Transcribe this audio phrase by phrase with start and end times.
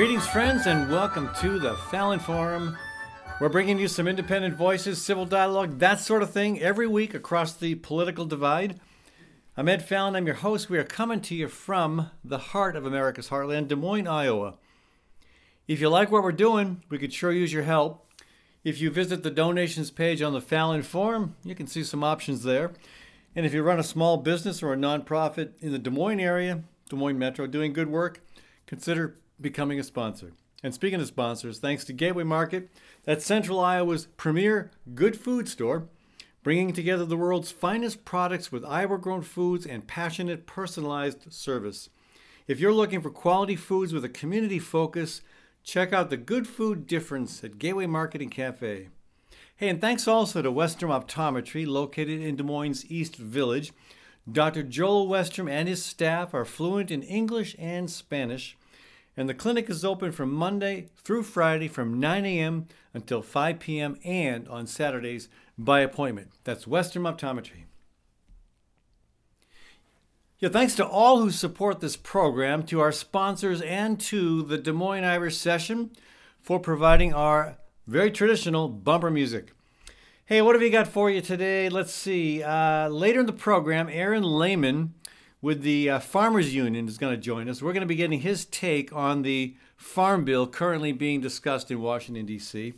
[0.00, 2.74] Greetings, friends, and welcome to the Fallon Forum.
[3.38, 7.52] We're bringing you some independent voices, civil dialogue, that sort of thing, every week across
[7.52, 8.80] the political divide.
[9.58, 10.16] I'm Ed Fallon.
[10.16, 10.70] I'm your host.
[10.70, 14.54] We are coming to you from the heart of America's heartland, Des Moines, Iowa.
[15.68, 18.08] If you like what we're doing, we could sure use your help.
[18.64, 22.42] If you visit the donations page on the Fallon Forum, you can see some options
[22.42, 22.72] there.
[23.36, 26.62] And if you run a small business or a nonprofit in the Des Moines area,
[26.88, 28.22] Des Moines Metro, doing good work,
[28.66, 30.32] consider becoming a sponsor.
[30.62, 32.68] And speaking of sponsors, thanks to Gateway Market,
[33.04, 35.88] that's Central Iowa's premier good food store,
[36.42, 41.88] bringing together the world's finest products with Iowa grown foods and passionate personalized service.
[42.46, 45.22] If you're looking for quality foods with a community focus,
[45.62, 48.88] check out the Good Food Difference at Gateway Market and Cafe.
[49.56, 53.72] Hey, and thanks also to Westrom Optometry, located in Des Moines East Village.
[54.30, 54.62] Dr.
[54.62, 58.56] Joel Westrom and his staff are fluent in English and Spanish
[59.20, 62.66] and the clinic is open from Monday through Friday from 9 a.m.
[62.94, 63.98] until 5 p.m.
[64.02, 66.30] and on Saturdays by appointment.
[66.44, 67.64] That's Westrom Optometry.
[70.38, 74.72] Yeah, thanks to all who support this program, to our sponsors, and to the Des
[74.72, 75.90] Moines Irish Session
[76.40, 79.52] for providing our very traditional bumper music.
[80.24, 81.68] Hey, what have we got for you today?
[81.68, 82.42] Let's see.
[82.42, 84.94] Uh, later in the program, Aaron Lehman
[85.42, 87.62] with the uh, Farmers Union is going to join us.
[87.62, 91.80] We're going to be getting his take on the farm bill currently being discussed in
[91.80, 92.74] Washington, D.C.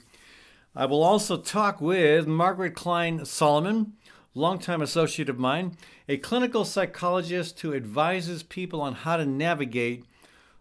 [0.75, 3.93] I will also talk with Margaret Klein Salamon,
[4.35, 5.77] longtime associate of mine,
[6.09, 10.05] a clinical psychologist who advises people on how to navigate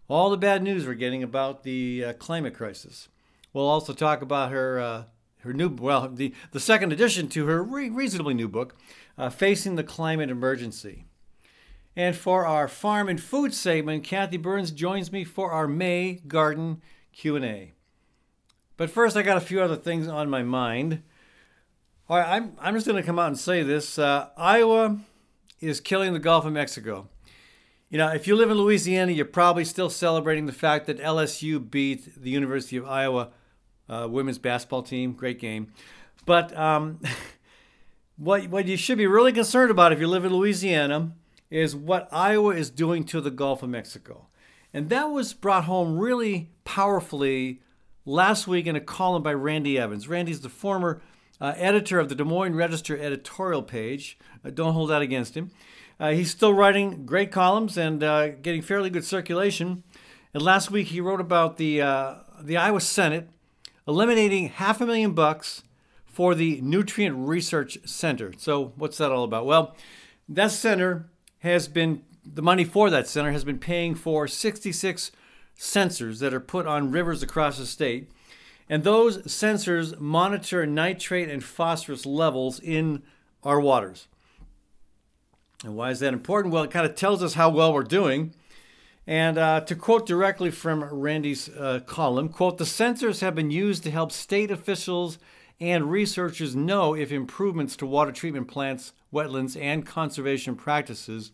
[0.09, 3.07] all the bad news we're getting about the uh, climate crisis.
[3.53, 5.03] We'll also talk about her uh,
[5.39, 8.75] her new well the the second edition to her re- reasonably new book,
[9.17, 11.05] uh, Facing the Climate Emergency.
[11.95, 16.81] And for our farm and food segment, Kathy Byrnes joins me for our May garden
[17.11, 17.73] Q&A.
[18.77, 21.03] But first, I got a few other things on my mind.
[22.09, 23.99] All right, I'm, I'm just going to come out and say this.
[23.99, 24.99] Uh, Iowa
[25.59, 27.09] is killing the Gulf of Mexico.
[27.89, 31.69] You know, if you live in Louisiana, you're probably still celebrating the fact that LSU
[31.69, 33.31] beat the University of Iowa
[33.89, 35.11] uh, women's basketball team.
[35.11, 35.73] Great game.
[36.25, 37.01] But um,
[38.17, 41.11] what, what you should be really concerned about if you live in Louisiana
[41.51, 44.27] is what Iowa is doing to the Gulf of Mexico.
[44.73, 47.61] And that was brought home really powerfully
[48.05, 50.07] last week in a column by Randy Evans.
[50.07, 51.01] Randy's the former
[51.39, 54.17] uh, editor of the Des Moines Register editorial page.
[54.45, 55.51] Uh, don't hold that against him.
[55.99, 59.83] Uh, he's still writing great columns and uh, getting fairly good circulation.
[60.33, 63.29] And last week he wrote about the uh, the Iowa Senate
[63.87, 65.63] eliminating half a million bucks
[66.05, 68.33] for the Nutrient Research Center.
[68.37, 69.45] So what's that all about?
[69.45, 69.75] Well,
[70.27, 71.10] that center
[71.41, 75.11] has been the money for that center has been paying for 66
[75.57, 78.09] sensors that are put on rivers across the state.
[78.69, 83.03] And those sensors monitor nitrate and phosphorus levels in
[83.43, 84.07] our waters.
[85.63, 86.53] And why is that important?
[86.53, 88.33] Well, it kind of tells us how well we're doing.
[89.05, 93.83] And uh, to quote directly from Randy's uh, column, quote, the sensors have been used
[93.83, 95.17] to help state officials
[95.61, 101.31] and researchers know if improvements to water treatment plants, wetlands, and conservation practices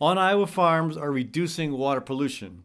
[0.00, 2.64] on Iowa farms are reducing water pollution.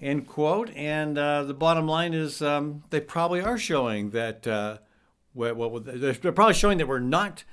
[0.00, 0.70] End quote.
[0.74, 4.78] And uh, the bottom line is um, they probably are showing that, uh,
[5.34, 7.44] they're probably showing that we're not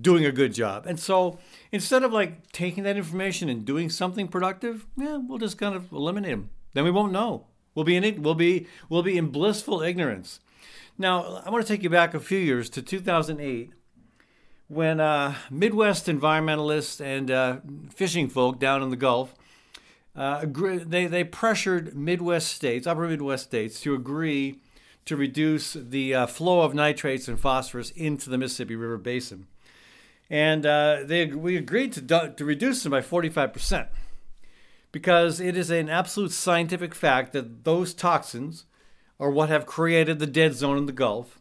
[0.00, 0.86] doing a good job.
[0.86, 1.38] And so
[1.72, 5.90] instead of like taking that information and doing something productive, yeah, we'll just kind of
[5.90, 6.50] eliminate them.
[6.74, 7.46] Then we won't know.
[7.74, 10.38] We'll be in we'll be we'll be in blissful ignorance.
[10.96, 13.72] Now, I want to take you back a few years to 2008
[14.68, 17.56] when uh, Midwest environmentalists and uh,
[17.92, 19.34] fishing folk down in the Gulf
[20.16, 24.60] uh, they, they pressured Midwest states, upper Midwest states, to agree
[25.06, 29.46] to reduce the uh, flow of nitrates and phosphorus into the Mississippi River Basin.
[30.30, 33.88] And uh, they, we agreed to, to reduce them by 45%
[34.92, 38.64] because it is an absolute scientific fact that those toxins
[39.18, 41.40] are what have created the dead zone in the Gulf.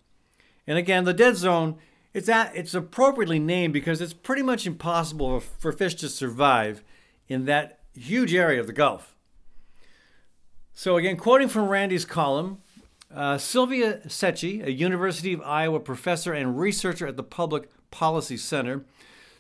[0.66, 1.78] And again, the dead zone
[2.14, 6.84] it's at, it's appropriately named because it's pretty much impossible for fish to survive
[7.28, 9.16] in that huge area of the Gulf.
[10.74, 12.60] So again, quoting from Randy's column,
[13.14, 18.86] uh, Sylvia Secchi, a University of Iowa professor and researcher at the Public Policy Center,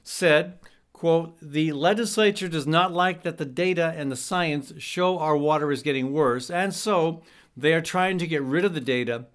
[0.04, 0.60] said,
[0.94, 5.72] quote, the legislature does not like that the data and the science show our water
[5.72, 7.24] is getting worse, and so
[7.56, 9.26] they are trying to get rid of the data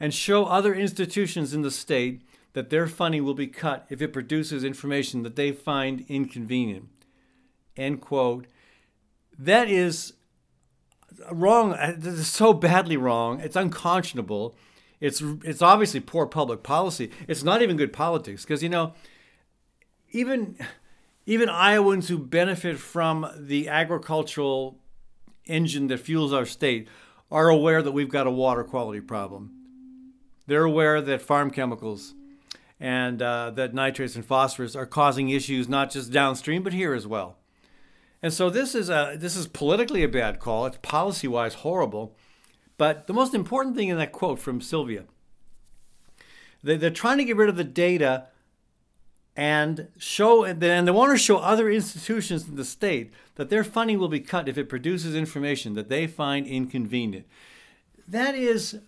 [0.00, 4.12] and show other institutions in the state that their funding will be cut if it
[4.12, 6.88] produces information that they find inconvenient.
[7.76, 8.46] End quote.
[9.38, 10.14] That is
[11.30, 11.74] wrong.
[11.74, 13.40] Uh, this is so badly wrong.
[13.40, 14.56] It's unconscionable.
[15.00, 17.10] It's it's obviously poor public policy.
[17.28, 18.94] It's not even good politics because you know,
[20.12, 20.56] even
[21.26, 24.78] even Iowans who benefit from the agricultural
[25.44, 26.88] engine that fuels our state
[27.30, 29.52] are aware that we've got a water quality problem.
[30.46, 32.14] They're aware that farm chemicals
[32.78, 37.06] and uh, that nitrates and phosphorus are causing issues not just downstream but here as
[37.06, 37.38] well.
[38.22, 40.66] And so this is a this is politically a bad call.
[40.66, 42.16] It's policy wise horrible.
[42.78, 45.04] But the most important thing in that quote from Sylvia,
[46.62, 48.26] they, they're trying to get rid of the data
[49.36, 53.98] and show and they want to show other institutions in the state that their funding
[53.98, 57.26] will be cut if it produces information that they find inconvenient.
[58.08, 58.80] That is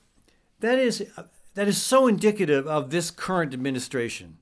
[0.60, 1.06] that is
[1.54, 4.38] that is so indicative of this current administration.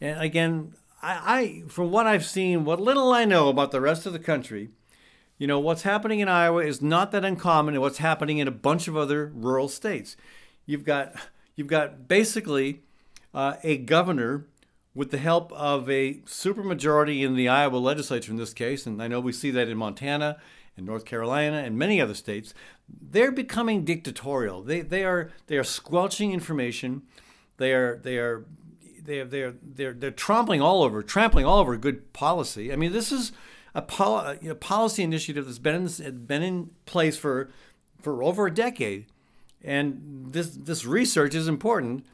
[0.00, 4.06] And again, I, I from what I've seen, what little I know about the rest
[4.06, 4.70] of the country,
[5.36, 8.52] you know, what's happening in Iowa is not that uncommon in what's happening in a
[8.52, 10.16] bunch of other rural states.
[10.64, 11.14] You've got
[11.54, 12.80] you've got basically
[13.34, 14.46] uh, a governor
[14.98, 19.06] with the help of a supermajority in the Iowa legislature in this case, and I
[19.06, 20.38] know we see that in Montana
[20.76, 22.52] and North Carolina and many other states,
[22.88, 24.60] they're becoming dictatorial.
[24.60, 27.02] They, they are they are squelching information.
[27.58, 28.44] They are they are
[29.00, 32.72] they are they're they're they're trampling all over trampling all over good policy.
[32.72, 33.30] I mean, this is
[33.76, 37.50] a, pol- policy initiative that's been in, been in place for
[38.00, 39.06] for over a decade,
[39.62, 42.04] and this this research is important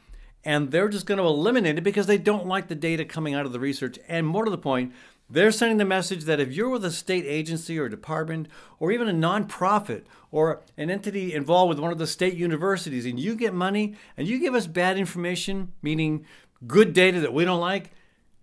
[0.45, 3.47] and they're just going to eliminate it because they don't like the data coming out
[3.47, 3.99] of the research.
[4.09, 4.93] And more to the point,
[5.29, 8.49] they're sending the message that if you're with a state agency or department
[8.79, 13.19] or even a nonprofit or an entity involved with one of the state universities and
[13.19, 16.27] you get money and you give us bad information, meaning
[16.67, 17.93] good data that we don't like,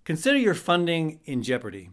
[0.04, 1.92] consider your funding in jeopardy.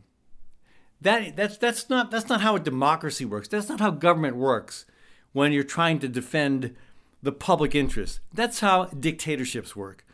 [1.01, 3.47] That, that's, that's, not, that's not how a democracy works.
[3.47, 4.87] That's not how government works
[5.33, 6.75] when you're trying to defend
[7.23, 8.21] the public interest.
[8.33, 10.05] That's how dictatorships work.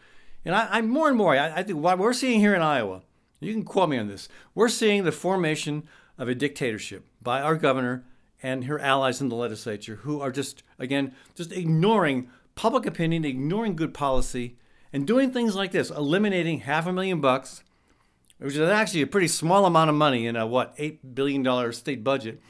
[0.44, 3.02] And I, am more and more, I, I think what we're seeing here in Iowa,
[3.40, 5.84] you can quote me on this, we're seeing the formation
[6.18, 8.04] of a dictatorship by our governor
[8.42, 13.74] and her allies in the legislature who are just, again, just ignoring public opinion, ignoring
[13.74, 14.56] good policy,
[14.92, 17.64] and doing things like this, eliminating half a million bucks,
[18.38, 22.04] which is actually a pretty small amount of money in a, what, $8 billion state
[22.04, 22.40] budget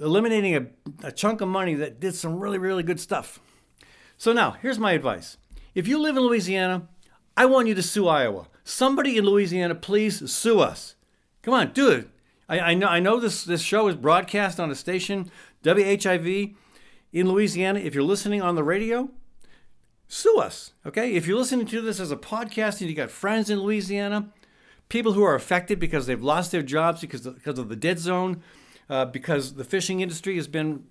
[0.00, 0.66] eliminating a,
[1.06, 3.40] a chunk of money that did some really, really good stuff.
[4.16, 5.36] So now, here's my advice.
[5.74, 6.88] If you live in Louisiana,
[7.36, 8.48] I want you to sue Iowa.
[8.64, 10.94] Somebody in Louisiana, please sue us.
[11.42, 12.08] Come on, do it.
[12.48, 15.30] I, I know, I know this, this show is broadcast on a station,
[15.62, 16.54] WHIV,
[17.12, 17.80] in Louisiana.
[17.80, 19.10] If you're listening on the radio,
[20.08, 20.72] sue us.
[20.84, 21.14] Okay?
[21.14, 24.30] If you're listening to this as a podcast and you got friends in Louisiana,
[24.88, 27.98] people who are affected because they've lost their jobs because of, because of the dead
[27.98, 28.42] zone,
[28.90, 30.84] uh, because the fishing industry has been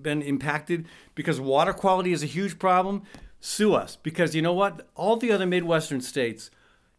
[0.00, 3.02] been impacted because water quality is a huge problem.
[3.40, 4.86] Sue us because you know what?
[4.94, 6.50] All the other Midwestern states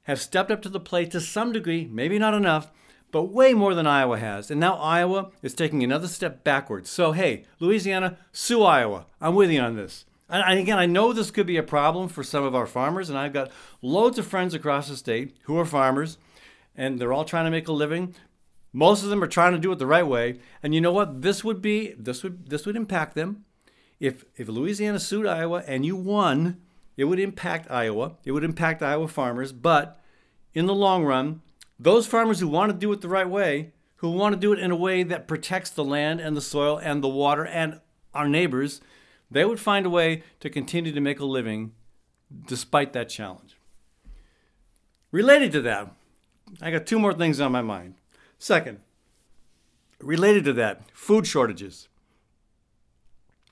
[0.03, 2.71] have stepped up to the plate to some degree, maybe not enough,
[3.11, 4.49] but way more than Iowa has.
[4.49, 6.89] And now Iowa is taking another step backwards.
[6.89, 9.05] So, hey, Louisiana, sue Iowa.
[9.21, 10.05] I'm with you on this.
[10.29, 13.17] And again, I know this could be a problem for some of our farmers, and
[13.17, 16.17] I've got loads of friends across the state who are farmers,
[16.75, 18.13] and they're all trying to make a living.
[18.77, 20.37] Most of them are trying to do it the right way.
[20.61, 21.23] And you know what?
[21.23, 23.43] This would be this would this would impact them.
[23.99, 26.61] If if Louisiana sued Iowa and you won,
[26.95, 28.17] it would impact Iowa.
[28.23, 29.99] It would impact Iowa farmers, but
[30.53, 31.41] in the long run,
[31.79, 34.59] those farmers who want to do it the right way, who want to do it
[34.59, 37.81] in a way that protects the land and the soil and the water and
[38.13, 38.79] our neighbors,
[39.31, 41.73] they would find a way to continue to make a living
[42.45, 43.57] despite that challenge.
[45.11, 45.91] Related to that,
[46.61, 47.95] I got two more things on my mind.
[48.39, 48.79] Second,
[49.99, 51.87] related to that, food shortages.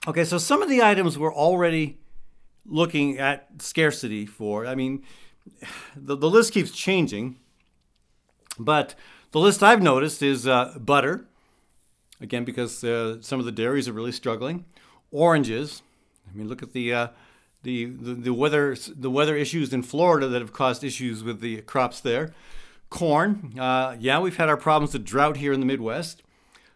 [0.07, 1.97] Okay, so some of the items we're already
[2.65, 4.65] looking at scarcity for.
[4.65, 5.03] I mean,
[5.95, 7.37] the, the list keeps changing,
[8.59, 8.95] but
[9.31, 11.25] the list I've noticed is uh, butter,
[12.21, 14.65] again, because uh, some of the dairies are really struggling,
[15.11, 15.81] oranges.
[16.29, 17.07] I mean, look at the, uh,
[17.63, 21.61] the, the, the, weather, the weather issues in Florida that have caused issues with the
[21.61, 22.33] crops there.
[22.89, 26.21] Corn, uh, yeah, we've had our problems with drought here in the Midwest.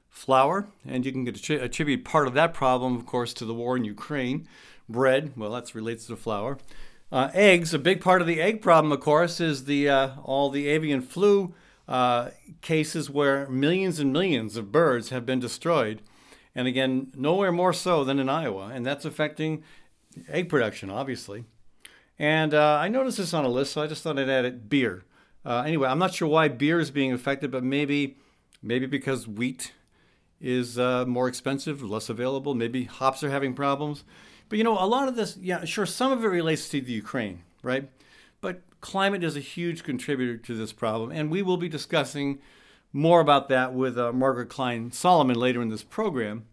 [0.10, 3.86] Flour, and you can attribute part of that problem, of course, to the war in
[3.86, 4.48] Ukraine.
[4.90, 6.58] Bread, well, that relates to flour.
[7.12, 10.50] Uh, eggs, a big part of the egg problem, of course, is the uh, all
[10.50, 11.54] the avian flu
[11.88, 12.30] uh,
[12.62, 16.02] cases where millions and millions of birds have been destroyed.
[16.54, 19.64] And again, nowhere more so than in Iowa, and that's affecting
[20.28, 21.46] egg production, obviously.
[22.18, 24.70] And uh, I noticed this on a list, so I just thought I'd add it.
[24.70, 25.04] Beer.
[25.46, 28.18] Uh, anyway, I'm not sure why beer is being affected, but maybe
[28.62, 29.74] maybe because wheat
[30.42, 32.54] is uh, more expensive, less available.
[32.56, 34.04] Maybe hops are having problems.
[34.48, 36.92] But you know, a lot of this, yeah, sure, some of it relates to the
[36.92, 37.90] Ukraine, right?
[38.42, 42.40] But climate is a huge contributor to this problem, and we will be discussing
[42.92, 46.46] more about that with uh, Margaret Klein Salamon later in this program.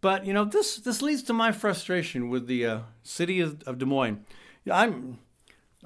[0.00, 3.78] But you know, this this leads to my frustration with the uh, city of, of
[3.78, 4.24] Des Moines.
[4.70, 5.18] I'm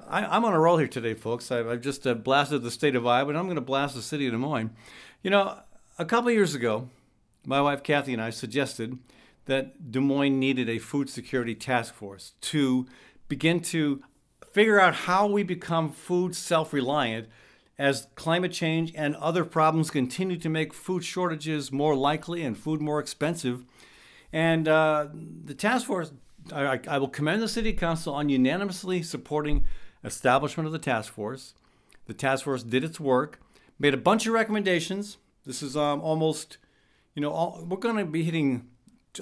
[0.08, 1.50] I, am on a roll here today, folks.
[1.50, 4.00] I've, I've just uh, blasted the state of Iowa, and I'm going to blast the
[4.00, 4.70] city of Des Moines.
[5.22, 5.58] You know,
[5.98, 6.88] a couple years ago,
[7.44, 8.98] my wife Kathy and I suggested
[9.44, 12.86] that Des Moines needed a food security task force to
[13.28, 14.02] begin to
[14.50, 17.28] figure out how we become food self reliant
[17.78, 22.80] as climate change and other problems continue to make food shortages more likely and food
[22.80, 23.64] more expensive.
[24.32, 25.08] And uh,
[25.44, 26.12] the task force,
[26.50, 29.64] I, I, will commend the City Council on unanimously supporting
[30.04, 31.54] establishment of the task force.
[32.06, 33.40] The task force did its work,
[33.78, 35.18] made a bunch of recommendations.
[35.44, 36.58] This is um, almost,
[37.14, 38.68] you know, all, we're going to be hitting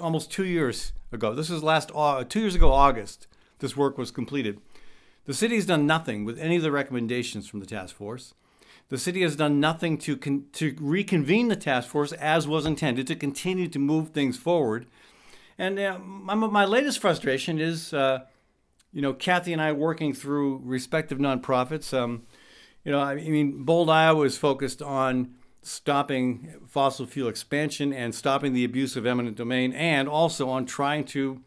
[0.01, 1.33] almost two years ago.
[1.33, 3.27] This is last uh, two years ago, August.
[3.59, 4.59] This work was completed.
[5.25, 8.33] The city has done nothing with any of the recommendations from the task force.
[8.89, 13.07] The city has done nothing to con- to reconvene the task force as was intended
[13.07, 14.87] to continue to move things forward.
[15.57, 18.21] And uh, my, my latest frustration is, uh,
[18.91, 21.97] you know, Kathy and I working through respective nonprofits.
[21.97, 22.23] Um,
[22.83, 28.53] you know, I mean, Bold Iowa is focused on stopping fossil fuel expansion and stopping
[28.53, 31.41] the abuse of eminent domain, and also on trying to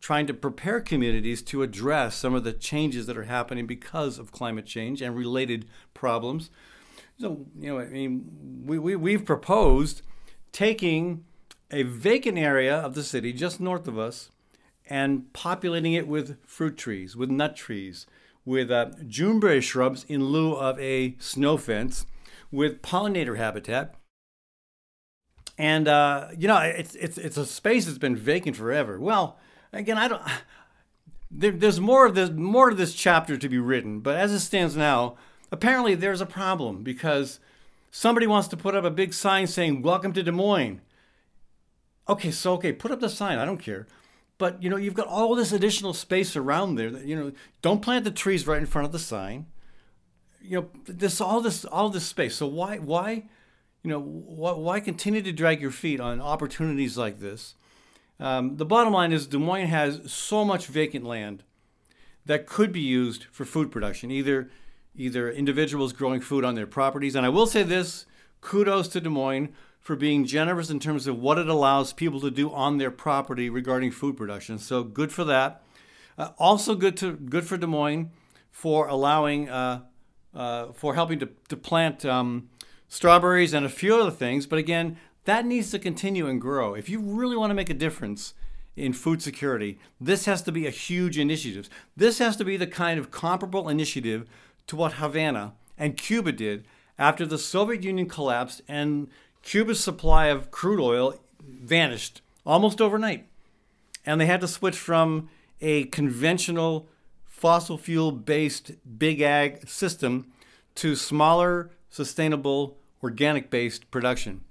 [0.00, 4.32] trying to prepare communities to address some of the changes that are happening because of
[4.32, 6.48] climate change and related problems.
[7.18, 10.00] So, you know, I mean, we, we, we've proposed
[10.52, 11.24] taking
[11.70, 14.30] a vacant area of the city just north of us
[14.90, 18.06] and populating it with fruit trees, with nut trees,
[18.44, 22.04] with uh, Juneberry shrubs in lieu of a snow fence,
[22.50, 23.94] with pollinator habitat.
[25.56, 28.98] And uh, you know, it's it's it's a space that's been vacant forever.
[28.98, 29.38] Well,
[29.72, 30.22] again, I don't.
[31.32, 34.40] There, there's more of this more of this chapter to be written, but as it
[34.40, 35.14] stands now,
[35.52, 37.38] apparently there's a problem because
[37.88, 40.80] somebody wants to put up a big sign saying "Welcome to Des Moines."
[42.08, 43.38] Okay, so okay, put up the sign.
[43.38, 43.86] I don't care,
[44.40, 46.90] but you know you've got all this additional space around there.
[46.90, 49.44] That, you know, don't plant the trees right in front of the sign.
[50.40, 52.36] You know, this all this all this space.
[52.36, 53.28] So why why,
[53.82, 57.54] you know, why, why continue to drag your feet on opportunities like this?
[58.18, 61.42] Um, the bottom line is Des Moines has so much vacant land
[62.24, 64.50] that could be used for food production, either
[64.96, 67.14] either individuals growing food on their properties.
[67.14, 68.06] And I will say this
[68.40, 72.30] kudos to Des Moines for being generous in terms of what it allows people to
[72.30, 74.58] do on their property regarding food production.
[74.58, 75.62] So good for that.
[76.18, 78.10] Uh, also good to good for Des Moines
[78.50, 79.80] for allowing uh,
[80.34, 82.50] uh, for helping to, to plant um,
[82.88, 84.46] strawberries and a few other things.
[84.46, 86.74] But again, that needs to continue and grow.
[86.74, 88.34] If you really want to make a difference
[88.76, 91.68] in food security, this has to be a huge initiative.
[91.96, 94.28] This has to be the kind of comparable initiative
[94.66, 96.64] to what Havana and Cuba did
[96.98, 99.08] after the Soviet Union collapsed and
[99.42, 103.26] Cuba's supply of crude oil vanished almost overnight.
[104.06, 105.28] And they had to switch from
[105.60, 106.88] a conventional
[107.26, 110.32] fossil fuel based big ag system
[110.76, 114.42] to smaller, sustainable, organic based production.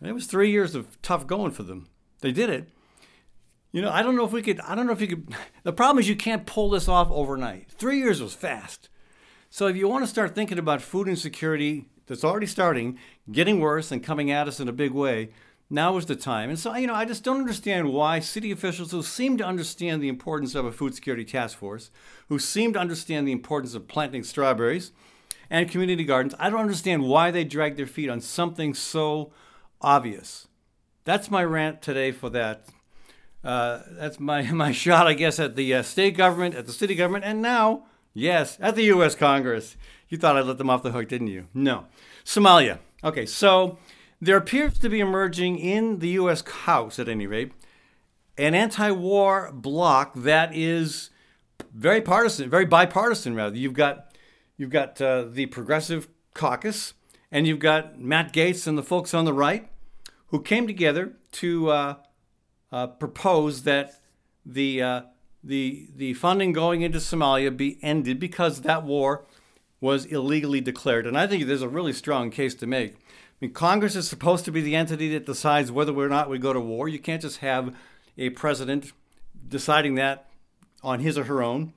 [0.00, 1.88] And it was three years of tough going for them.
[2.20, 2.68] They did it.
[3.72, 5.34] You know, I don't know if we could, I don't know if you could.
[5.64, 7.70] The problem is you can't pull this off overnight.
[7.70, 8.88] Three years was fast.
[9.50, 12.98] So if you want to start thinking about food insecurity that's already starting,
[13.30, 15.30] getting worse, and coming at us in a big way,
[15.68, 16.48] now is the time.
[16.48, 20.02] And so, you know, I just don't understand why city officials who seem to understand
[20.02, 21.90] the importance of a food security task force,
[22.28, 24.92] who seem to understand the importance of planting strawberries
[25.50, 29.32] and community gardens, I don't understand why they drag their feet on something so
[29.80, 30.48] obvious.
[31.04, 32.68] That's my rant today for that.
[33.44, 36.94] Uh, that's my, my shot, I guess, at the uh, state government, at the city
[36.94, 37.84] government, and now,
[38.14, 39.14] yes, at the U.S.
[39.14, 39.76] Congress.
[40.08, 41.48] You thought I'd let them off the hook, didn't you?
[41.52, 41.86] No.
[42.24, 42.78] Somalia.
[43.02, 43.78] Okay, so
[44.20, 46.42] there appears to be emerging in the U.S.
[46.48, 47.52] House, at any rate,
[48.38, 51.10] an anti war bloc that is
[51.74, 53.56] very partisan, very bipartisan, rather.
[53.56, 54.16] You've got,
[54.56, 56.94] you've got uh, the Progressive Caucus,
[57.30, 59.68] and you've got Matt Gaetz and the folks on the right
[60.28, 61.94] who came together to uh,
[62.72, 64.00] uh, propose that
[64.44, 65.00] the, uh,
[65.42, 69.26] the, the funding going into Somalia be ended because that war
[69.80, 71.06] was illegally declared.
[71.06, 72.94] And I think there's a really strong case to make.
[72.94, 72.98] I
[73.40, 76.52] mean, Congress is supposed to be the entity that decides whether or not we go
[76.52, 76.88] to war.
[76.88, 77.76] You can't just have
[78.16, 78.92] a president
[79.48, 80.28] deciding that
[80.82, 81.74] on his or her own.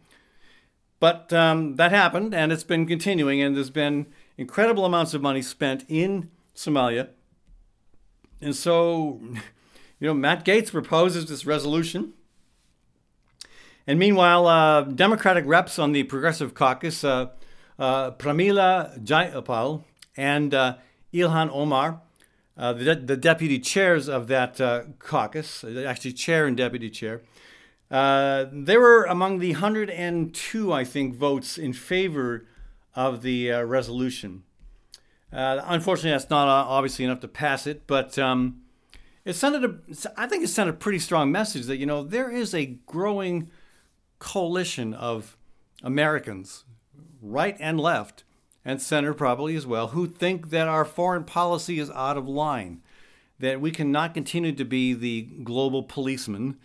[0.99, 5.41] But um, that happened, and it's been continuing, and there's been incredible amounts of money
[5.41, 7.09] spent in Somalia
[8.41, 9.19] and so,
[9.99, 12.13] you know, Matt Gaetz proposes this resolution.
[13.87, 17.29] And meanwhile, uh, Democratic reps on the Progressive Caucus, uh,
[17.79, 19.85] uh, Pramila Jayapal
[20.17, 20.75] and uh,
[21.13, 22.01] Ilhan Omar,
[22.57, 27.21] uh, the, de- the, deputy chairs of that uh, caucus, actually chair and deputy chair,
[27.89, 32.45] they were among the 102, I think, votes in favor
[32.95, 34.43] of the resolution.
[35.31, 38.61] unfortunately, that's not obviously enough to pass it, but um,
[39.23, 39.75] it sent a,
[40.17, 43.49] I think it sent a pretty strong message that, you know, there is a growing
[44.19, 45.37] coalition of
[45.81, 46.65] Americans,
[47.21, 48.23] right and left,
[48.65, 52.81] and center probably as well, who think that our foreign policy is out of line,
[53.39, 56.57] that we cannot continue to be the global policeman.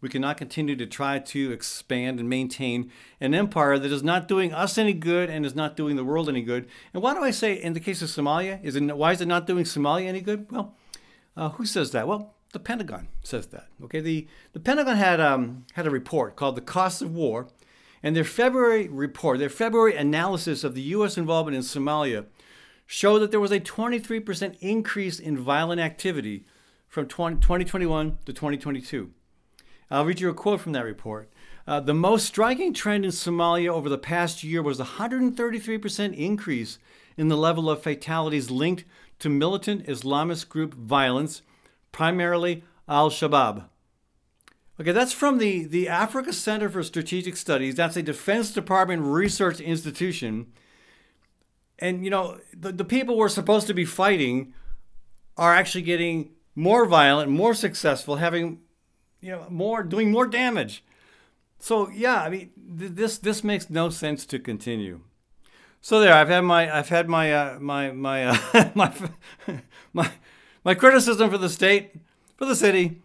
[0.00, 2.90] We cannot continue to try to expand and maintain
[3.20, 6.28] an empire that is not doing us any good and is not doing the world
[6.28, 6.66] any good.
[6.92, 9.28] And why do I say, in the case of Somalia, is it why is it
[9.28, 10.50] not doing Somalia any good?
[10.50, 10.74] Well,
[11.36, 12.08] uh, who says that?
[12.08, 13.68] Well, the Pentagon says that.
[13.84, 17.48] Okay, the, the Pentagon had um, had a report called "The Cost of War,"
[18.02, 21.16] and their February report, their February analysis of the U.S.
[21.16, 22.26] involvement in Somalia,
[22.86, 26.44] showed that there was a 23% increase in violent activity
[26.88, 29.10] from 20, 2021 to 2022.
[29.90, 31.30] I'll read you a quote from that report.
[31.66, 36.78] Uh, the most striking trend in Somalia over the past year was a 133% increase
[37.16, 38.84] in the level of fatalities linked
[39.20, 41.42] to militant Islamist group violence
[41.92, 43.68] primarily Al Shabaab.
[44.80, 47.74] Okay, that's from the, the Africa Center for Strategic Studies.
[47.74, 50.46] That's a Defense Department research institution.
[51.78, 54.54] And, you know, the, the people we're supposed to be fighting
[55.36, 58.60] are actually getting more violent, more successful, having,
[59.20, 60.84] you know, more, doing more damage.
[61.58, 65.00] So, yeah, I mean, th- this, this makes no sense to continue.
[65.80, 68.92] So there, I've had my, I've had my, uh, my, my, uh, my,
[69.92, 70.10] my,
[70.64, 71.94] my criticism for the state,
[72.36, 73.02] for the city,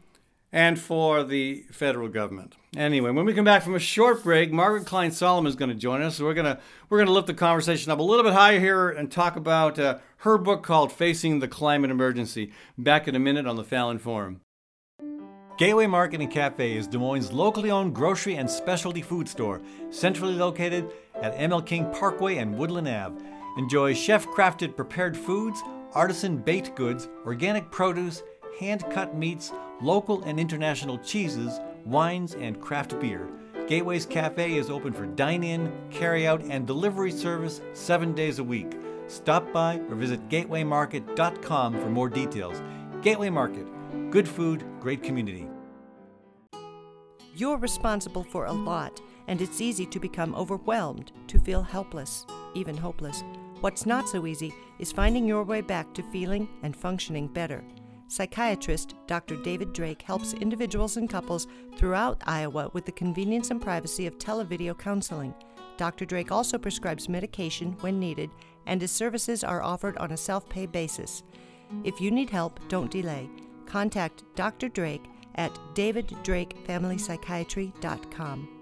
[0.51, 2.55] and for the federal government.
[2.75, 5.75] Anyway, when we come back from a short break, Margaret Klein Salamon is going to
[5.75, 6.19] join us.
[6.19, 8.89] We're going to we're going to lift the conversation up a little bit higher here
[8.89, 13.45] and talk about uh, her book called "Facing the Climate Emergency." Back in a minute
[13.47, 14.41] on the Fallon Forum.
[15.57, 20.35] Gateway Market and Cafe is Des Moines' locally owned grocery and specialty food store, centrally
[20.35, 23.19] located at ML King Parkway and Woodland Ave.
[23.57, 28.23] Enjoy chef crafted prepared foods artisan baked goods, organic produce,
[28.59, 33.27] hand cut meats, local and international cheeses, wines, and craft beer.
[33.67, 38.43] Gateway's Cafe is open for dine in, carry out, and delivery service seven days a
[38.43, 38.71] week.
[39.07, 42.61] Stop by or visit gatewaymarket.com for more details.
[43.01, 43.67] Gateway Market,
[44.09, 45.47] good food, great community.
[47.35, 52.75] You're responsible for a lot, and it's easy to become overwhelmed, to feel helpless, even
[52.75, 53.23] hopeless.
[53.61, 57.63] What's not so easy is finding your way back to feeling and functioning better.
[58.07, 59.35] Psychiatrist Dr.
[59.35, 64.75] David Drake helps individuals and couples throughout Iowa with the convenience and privacy of televideo
[64.77, 65.33] counseling.
[65.75, 66.05] Dr.
[66.05, 68.31] Drake also prescribes medication when needed,
[68.65, 71.21] and his services are offered on a self pay basis.
[71.83, 73.29] If you need help, don't delay.
[73.65, 74.69] Contact Dr.
[74.69, 75.03] Drake
[75.35, 78.56] at daviddrakefamilypsychiatry.com.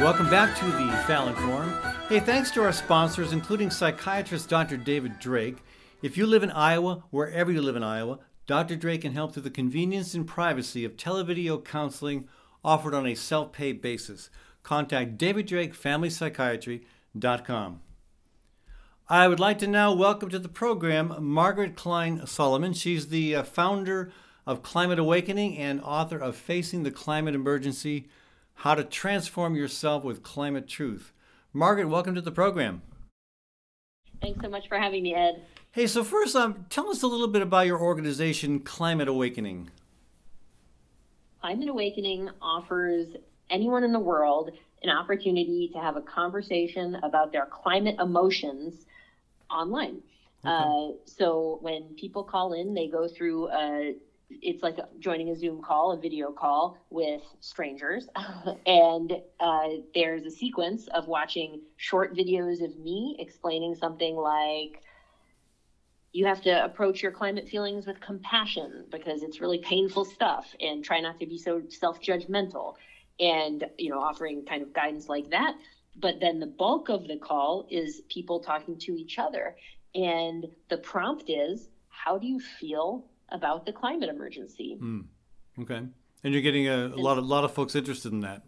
[0.00, 1.74] Welcome back to the Fallon Forum.
[2.08, 4.78] Hey, thanks to our sponsors, including psychiatrist Dr.
[4.78, 5.58] David Drake.
[6.00, 8.76] If you live in Iowa, wherever you live in Iowa, Dr.
[8.76, 12.26] Drake can help through the convenience and privacy of televideo counseling
[12.64, 14.30] offered on a self pay basis.
[14.62, 15.74] Contact David Drake.
[15.84, 15.98] I
[19.28, 22.74] would like to now welcome to the program Margaret Klein Salamon.
[22.74, 24.10] She's the uh, founder
[24.46, 28.08] of Climate Awakening and author of Facing the Climate Emergency
[28.60, 31.14] how to Transform Yourself with Climate Truth.
[31.54, 32.82] Margaret, welcome to the program.
[34.20, 35.46] Thanks so much for having me, Ed.
[35.70, 39.70] Hey, so first, um, tell us a little bit about your organization, Climate Awakening.
[41.40, 43.16] Climate Awakening offers
[43.48, 44.50] anyone in the world
[44.82, 48.84] an opportunity to have a conversation about their climate emotions
[49.50, 50.02] online.
[50.44, 50.52] Okay.
[50.54, 53.94] Uh, so when people call in, they go through a
[54.42, 58.08] it's like joining a Zoom call, a video call with strangers.
[58.66, 64.80] and uh, there's a sequence of watching short videos of me explaining something like,
[66.12, 70.82] you have to approach your climate feelings with compassion because it's really painful stuff and
[70.82, 72.72] try not to be so self-judgmental
[73.20, 75.54] and you know offering kind of guidance like that
[75.96, 79.54] but then the bulk of the call is people talking to each other.
[79.94, 84.78] And the prompt is, how do you feel about the climate emergency?
[84.80, 85.04] Mm.
[85.60, 85.82] Okay.
[86.22, 88.42] And you're getting a, a lot of lot of folks interested in that.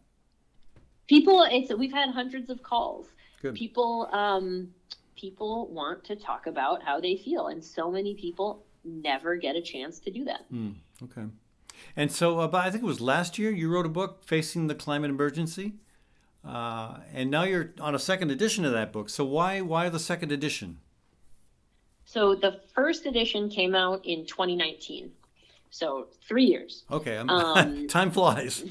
[1.08, 3.08] People, it's we've had hundreds of calls.
[3.40, 3.54] Good.
[3.54, 4.72] People, um,
[5.16, 9.62] people want to talk about how they feel, and so many people never get a
[9.62, 10.52] chance to do that.
[10.52, 10.74] Mm.
[11.02, 11.24] Okay.
[11.96, 14.74] And so, about I think it was last year, you wrote a book, Facing the
[14.74, 15.74] Climate Emergency.
[16.44, 19.08] Uh, and now you're on a second edition of that book.
[19.08, 20.78] So why why the second edition?
[22.12, 25.10] So the first edition came out in 2019.
[25.70, 26.84] So three years.
[26.90, 28.62] Okay, um, time flies.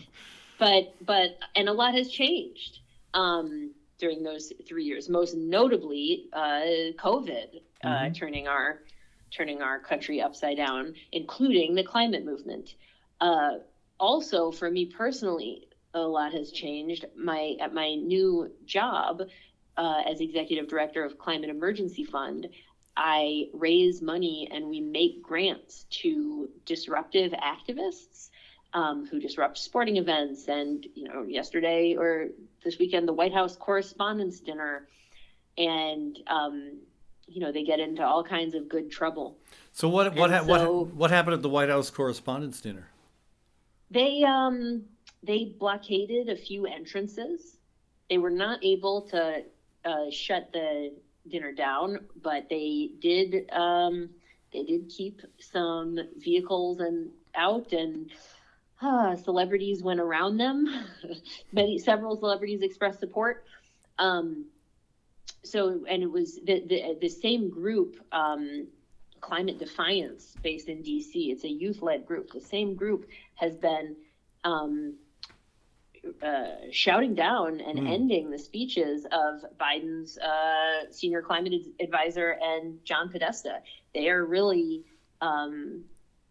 [0.58, 2.80] but but and a lot has changed
[3.14, 5.08] um, during those three years.
[5.08, 8.12] Most notably, uh, COVID uh, mm-hmm.
[8.12, 8.82] turning our
[9.30, 12.74] turning our country upside down, including the climate movement.
[13.18, 13.60] Uh,
[13.98, 17.06] also, for me personally, a lot has changed.
[17.16, 19.22] My at my new job
[19.76, 22.48] uh, as executive director of Climate Emergency Fund,
[22.96, 28.30] I raise money and we make grants to disruptive activists
[28.72, 30.48] um, who disrupt sporting events.
[30.48, 32.28] And you know, yesterday or
[32.62, 34.86] this weekend, the White House Correspondents' Dinner,
[35.56, 36.78] and um,
[37.26, 39.38] you know, they get into all kinds of good trouble.
[39.72, 42.88] So what what ha- so, what what happened at the White House Correspondents' Dinner?
[43.90, 44.82] They um
[45.22, 47.56] they blockaded a few entrances.
[48.10, 49.42] They were not able to
[49.84, 50.92] uh, shut the
[51.28, 54.10] dinner down, but they did um,
[54.52, 58.10] they did keep some vehicles and out and
[58.80, 60.68] uh, celebrities went around them.
[61.52, 63.44] Many several celebrities expressed support.
[63.98, 64.46] Um,
[65.44, 68.66] so and it was the the, the same group um,
[69.20, 73.06] climate defiance based in dc it's a youth led group the same group
[73.36, 73.96] has been
[74.44, 74.94] um,
[76.22, 77.90] uh, shouting down and mm.
[77.90, 83.60] ending the speeches of Biden's uh, senior climate advisor and John Podesta.
[83.94, 84.84] They are really,
[85.20, 85.84] um,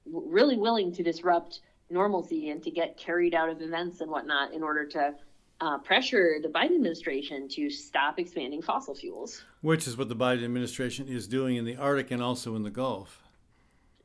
[0.05, 4.63] really willing to disrupt normalcy and to get carried out of events and whatnot in
[4.63, 5.13] order to
[5.62, 9.43] uh, pressure the Biden administration to stop expanding fossil fuels.
[9.62, 12.71] Which is what the Biden administration is doing in the Arctic and also in the
[12.71, 13.21] Gulf.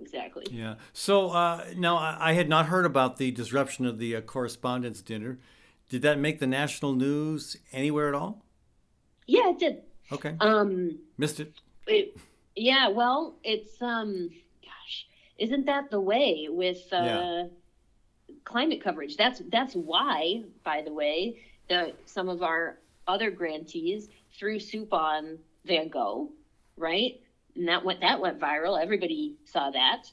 [0.00, 0.44] Exactly.
[0.50, 0.76] Yeah.
[0.92, 5.38] So uh, now I had not heard about the disruption of the uh, correspondents' dinner.
[5.88, 8.44] Did that make the national news anywhere at all?
[9.26, 9.82] Yeah, it did.
[10.12, 10.34] Okay.
[10.40, 11.52] Um, Missed it.
[11.86, 12.16] it.
[12.56, 14.30] Yeah, well, it's um,
[14.62, 15.06] gosh,
[15.38, 17.44] isn't that the way with uh, yeah.
[18.44, 19.16] climate coverage?
[19.16, 25.38] That's that's why, by the way, the some of our other grantees threw soup on
[25.64, 26.30] Van Gogh,
[26.76, 27.20] right?
[27.54, 28.80] And that went that went viral.
[28.80, 30.10] Everybody saw that,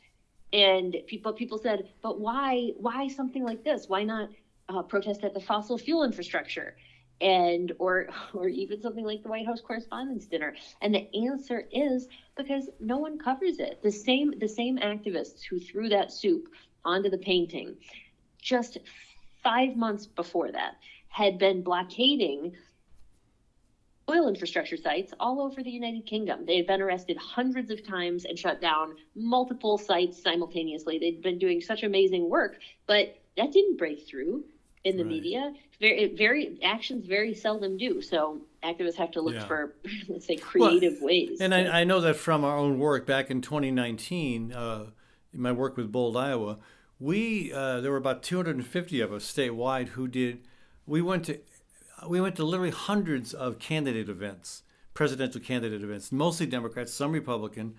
[0.54, 3.88] and people people said, but why why something like this?
[3.88, 4.30] Why not
[4.70, 6.76] uh, protest at the fossil fuel infrastructure
[7.22, 10.56] and or or even something like the White House Correspondents' Dinner?
[10.82, 13.80] And the answer is because no one covers it.
[13.84, 16.48] The same the same activists who threw that soup
[16.84, 17.76] onto the painting
[18.42, 18.78] just
[19.44, 20.76] five months before that
[21.10, 22.52] had been blockading
[24.10, 26.46] oil infrastructure sites all over the United Kingdom.
[26.46, 31.00] They had been arrested hundreds of times and shut down multiple sites simultaneously.
[31.00, 34.44] They'd been doing such amazing work, but that didn't break through
[34.86, 35.12] in the right.
[35.12, 35.54] media.
[35.82, 38.02] Very, very actions very seldom do.
[38.02, 39.46] So activists have to look yeah.
[39.46, 39.76] for,
[40.08, 41.42] let's say, creative ways.
[41.42, 44.86] And I, I, know that from our own work back in 2019, uh,
[45.34, 46.60] in my work with Bold, Iowa,
[47.00, 50.48] we uh, there were about 250 of us statewide who did.
[50.86, 51.40] We went to
[52.08, 57.76] we went to literally hundreds of candidate events, presidential candidate events, mostly Democrats, some Republican,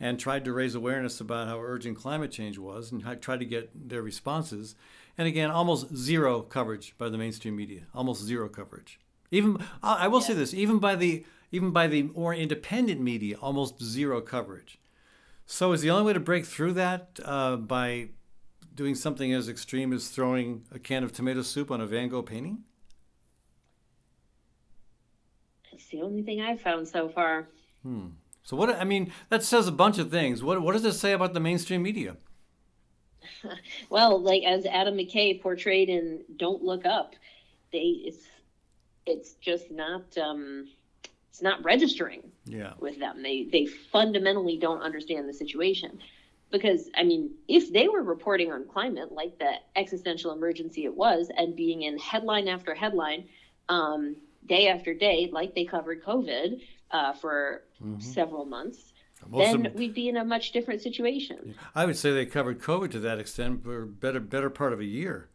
[0.00, 3.88] and tried to raise awareness about how urgent climate change was and tried to get
[3.88, 4.74] their responses.
[5.18, 7.82] And again, almost zero coverage by the mainstream media.
[7.94, 9.00] Almost zero coverage.
[9.30, 10.26] Even I will yeah.
[10.26, 14.78] say this, even by the even by the more independent media, almost zero coverage.
[15.46, 18.08] So is the only way to break through that uh, by
[18.74, 22.22] doing something as extreme as throwing a can of tomato soup on a Van Gogh
[22.22, 22.64] painting?
[25.72, 27.48] It's the only thing I've found so far.
[27.82, 28.08] Hmm.
[28.42, 30.42] So what I mean, that says a bunch of things.
[30.42, 32.16] What what does it say about the mainstream media?
[33.90, 37.14] well, like as Adam McKay portrayed in Don't Look Up,
[37.72, 38.26] they it's
[39.06, 40.68] it's just not um,
[41.30, 42.72] it's not registering yeah.
[42.78, 43.22] with them.
[43.22, 45.98] They they fundamentally don't understand the situation.
[46.50, 51.30] Because I mean, if they were reporting on climate like the existential emergency it was,
[51.36, 53.28] and being in headline after headline,
[53.68, 58.00] um, day after day, like they covered COVID uh, for mm-hmm.
[58.00, 58.92] several months,
[59.32, 61.54] then we'd be in a much different situation.
[61.74, 64.84] I would say they covered COVID to that extent for better better part of a
[64.84, 65.28] year.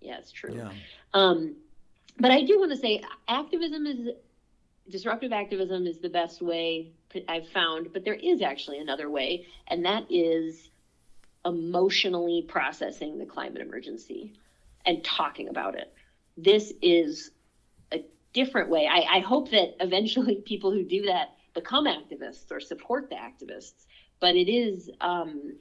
[0.00, 0.54] Yeah, it's true.
[0.54, 0.70] Yeah.
[1.14, 1.56] Um,
[2.18, 4.08] but I do want to say activism is
[4.88, 6.92] disruptive activism is the best way
[7.28, 10.70] I've found, but there is actually another way, and that is
[11.44, 14.34] emotionally processing the climate emergency
[14.84, 15.92] and talking about it.
[16.36, 17.30] This is
[17.92, 18.88] a different way.
[18.90, 23.86] I, I hope that eventually people who do that become activists or support the activists,
[24.20, 25.56] but it is um,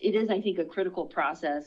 [0.00, 1.64] it is I think a critical process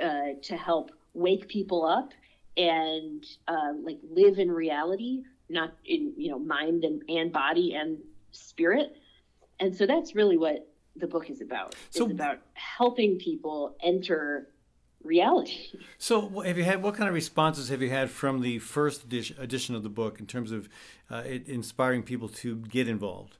[0.00, 2.12] uh, to help wake people up
[2.56, 7.98] and uh, like live in reality not in you know mind and, and body and
[8.32, 8.96] spirit.
[9.60, 11.74] And so that's really what the book is about.
[11.90, 14.48] So, it's about helping people enter
[15.02, 15.78] reality.
[15.98, 19.74] So have you had what kind of responses have you had from the first edition
[19.74, 20.68] of the book in terms of
[21.10, 23.38] uh, it inspiring people to get involved?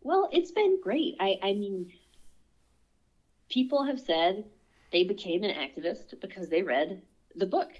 [0.00, 1.16] Well it's been great.
[1.20, 1.92] I i mean
[3.50, 4.44] people have said
[4.90, 7.02] they became an activist because they read
[7.36, 7.70] the book.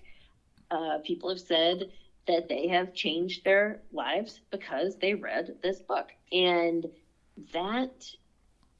[0.70, 1.90] Uh, people have said
[2.26, 6.10] that they have changed their lives because they read this book.
[6.30, 6.86] And
[7.52, 8.06] that,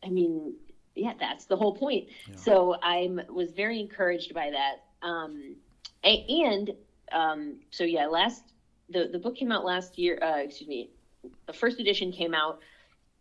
[0.05, 0.55] I mean,
[0.95, 2.09] yeah, that's the whole point.
[2.29, 2.37] Yeah.
[2.37, 5.07] So I was very encouraged by that.
[5.07, 5.57] Um,
[6.05, 6.71] and
[7.11, 8.43] um, so yeah, last
[8.89, 10.19] the the book came out last year.
[10.23, 10.91] Uh, excuse me,
[11.47, 12.61] the first edition came out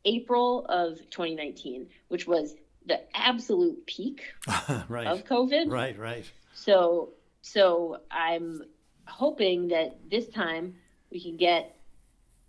[0.06, 2.56] April of 2019, which was
[2.86, 4.24] the absolute peak
[4.90, 5.08] right.
[5.08, 5.70] of COVID.
[5.70, 6.26] Right, right.
[6.54, 8.64] So so I'm
[9.06, 10.76] hoping that this time
[11.12, 11.78] we can get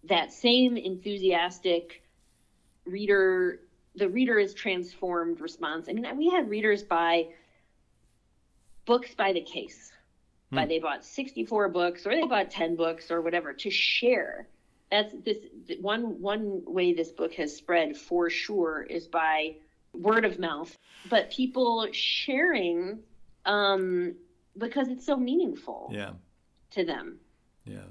[0.05, 2.03] that same enthusiastic
[2.85, 3.61] reader
[3.95, 7.27] the reader is transformed response i mean we had readers buy
[8.85, 9.93] books by the case
[10.51, 10.57] hmm.
[10.57, 14.47] by they bought 64 books or they bought 10 books or whatever to share
[14.91, 15.39] that's this
[15.81, 19.55] one one way this book has spread for sure is by
[19.95, 20.77] word of mouth
[21.09, 22.99] but people sharing
[23.47, 24.15] um
[24.57, 26.11] because it's so meaningful yeah
[26.73, 27.19] to them.
[27.65, 27.85] Yeah.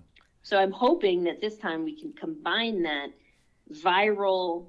[0.44, 3.10] So I'm hoping that this time we can combine that
[3.72, 4.66] viral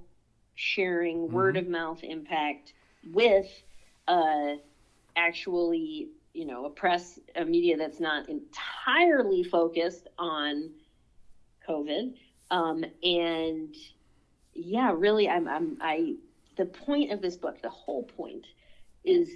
[0.55, 1.35] sharing, mm-hmm.
[1.35, 2.73] word of mouth impact
[3.13, 3.49] with
[4.09, 4.55] uh,
[5.17, 10.71] actually, you know, a press, a media that's not entirely focused on
[11.69, 12.15] COVID.
[12.51, 13.75] Um, and
[14.55, 16.15] yeah, really, I'm, I'm, I,
[16.57, 18.47] the point of this book, the whole point
[19.05, 19.31] is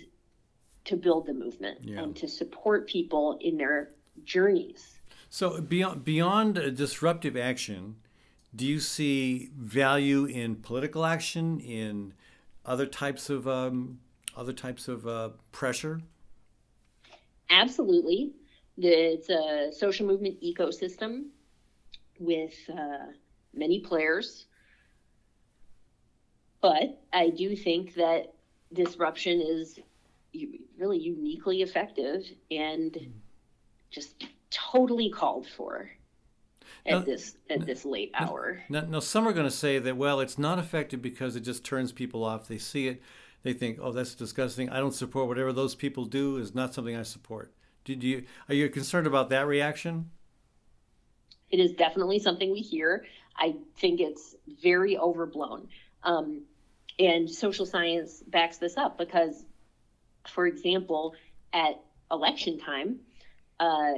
[0.84, 2.00] to build the movement yeah.
[2.00, 3.90] and to support people in their
[4.24, 5.00] journeys.
[5.28, 7.96] So beyond beyond disruptive action,
[8.56, 12.14] do you see value in political action in
[12.64, 14.00] other types of um,
[14.34, 16.00] other types of uh, pressure?
[17.50, 18.32] Absolutely,
[18.78, 21.26] it's a social movement ecosystem
[22.18, 23.12] with uh,
[23.54, 24.46] many players,
[26.62, 28.32] but I do think that
[28.72, 29.78] disruption is
[30.78, 32.96] really uniquely effective and
[33.90, 35.90] just totally called for
[36.86, 38.62] at this at this late hour.
[38.68, 41.64] Now, now some are going to say that well, it's not effective because it just
[41.64, 42.48] turns people off.
[42.48, 43.02] They see it,
[43.42, 44.70] they think, oh, that's disgusting.
[44.70, 46.36] I don't support whatever those people do.
[46.36, 47.52] Is not something I support.
[47.84, 50.10] Did you are you concerned about that reaction?
[51.50, 53.04] It is definitely something we hear.
[53.36, 55.68] I think it's very overblown.
[56.02, 56.42] Um,
[56.98, 59.44] and social science backs this up because,
[60.28, 61.14] for example,
[61.52, 63.00] at election time,
[63.60, 63.92] uh,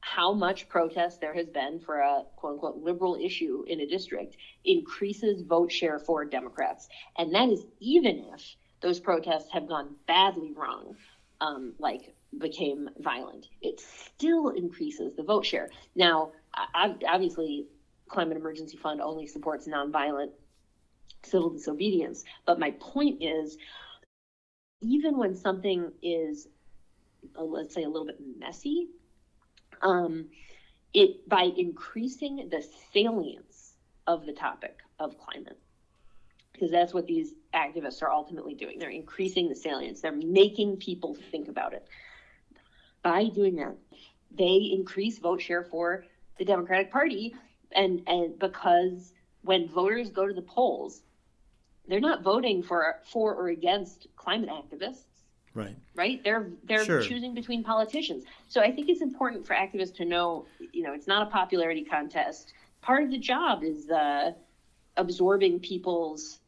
[0.00, 4.36] how much protest there has been for a quote unquote liberal issue in a district
[4.64, 6.88] increases vote share for Democrats.
[7.18, 10.96] And that is even if those protests have gone badly wrong,
[11.40, 15.68] um, like became violent, it still increases the vote share.
[15.94, 16.32] Now,
[16.74, 17.66] obviously,
[18.08, 20.30] Climate Emergency Fund only supports nonviolent
[21.22, 22.24] civil disobedience.
[22.46, 23.58] But my point is,
[24.80, 26.48] even when something is
[27.36, 28.88] let's say a little bit messy
[29.82, 30.26] um,
[30.92, 33.74] it by increasing the salience
[34.06, 35.58] of the topic of climate.
[36.52, 38.78] Because that's what these activists are ultimately doing.
[38.78, 40.00] They're increasing the salience.
[40.00, 41.86] They're making people think about it.
[43.02, 43.76] By doing that
[44.30, 46.04] they increase vote share for
[46.38, 47.34] the democratic party
[47.72, 49.12] and and because
[49.42, 51.02] when voters go to the polls
[51.88, 55.04] they're not voting for for or against climate activists
[55.54, 55.76] Right.
[55.96, 56.22] Right?
[56.22, 57.02] They're they're sure.
[57.02, 58.24] choosing between politicians.
[58.48, 61.84] So I think it's important for activists to know, you know, it's not a popularity
[61.84, 62.52] contest.
[62.82, 64.32] Part of the job is uh,
[64.96, 66.40] absorbing people's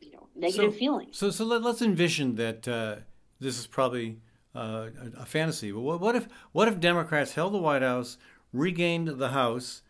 [0.00, 1.16] you know, negative so, feelings.
[1.16, 2.96] So so let, us envision that uh,
[3.40, 4.18] this is probably
[4.54, 5.72] uh, a, a, fantasy.
[5.72, 8.18] But what, what if what if Democrats held the White House,
[8.52, 9.82] regained the House,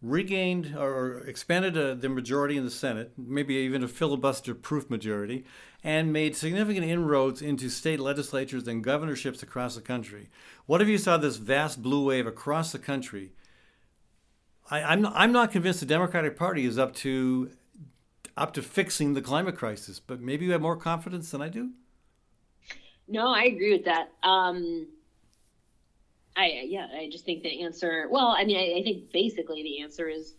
[0.00, 5.44] regained or expanded uh, the majority in the Senate, maybe even a filibuster proof majority,
[5.84, 10.28] and made significant inroads into state legislatures and governorships across the country.
[10.66, 13.32] What if you saw this vast blue wave across the country?
[14.70, 17.50] I, I'm, not, I'm not convinced the Democratic Party is up to
[18.34, 21.70] up to fixing the climate crisis, but maybe you have more confidence than I do.
[23.06, 24.10] No, I agree with that.
[24.22, 24.86] Um,
[26.34, 28.06] I yeah, I just think the answer.
[28.10, 30.34] Well, I mean, I, I think basically the answer is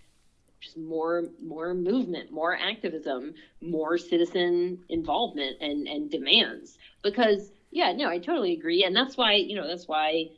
[0.64, 6.78] just more more movement, more activism, more citizen involvement and and demands.
[7.02, 10.30] Because yeah, no, I totally agree, and that's why you know that's why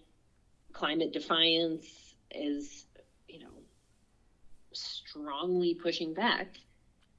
[0.73, 1.85] climate defiance
[2.31, 2.85] is
[3.29, 3.51] you know
[4.73, 6.57] strongly pushing back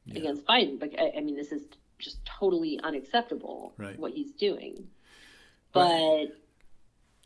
[0.06, 0.18] yeah.
[0.18, 0.80] against Biden.
[0.80, 1.62] But I, I, mean, this is
[1.98, 3.98] just totally unacceptable right.
[3.98, 4.88] what he's doing.
[5.72, 6.28] But right.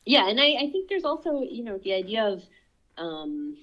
[0.05, 2.43] yeah, and I, I think there's also you know the idea of
[2.99, 3.57] um,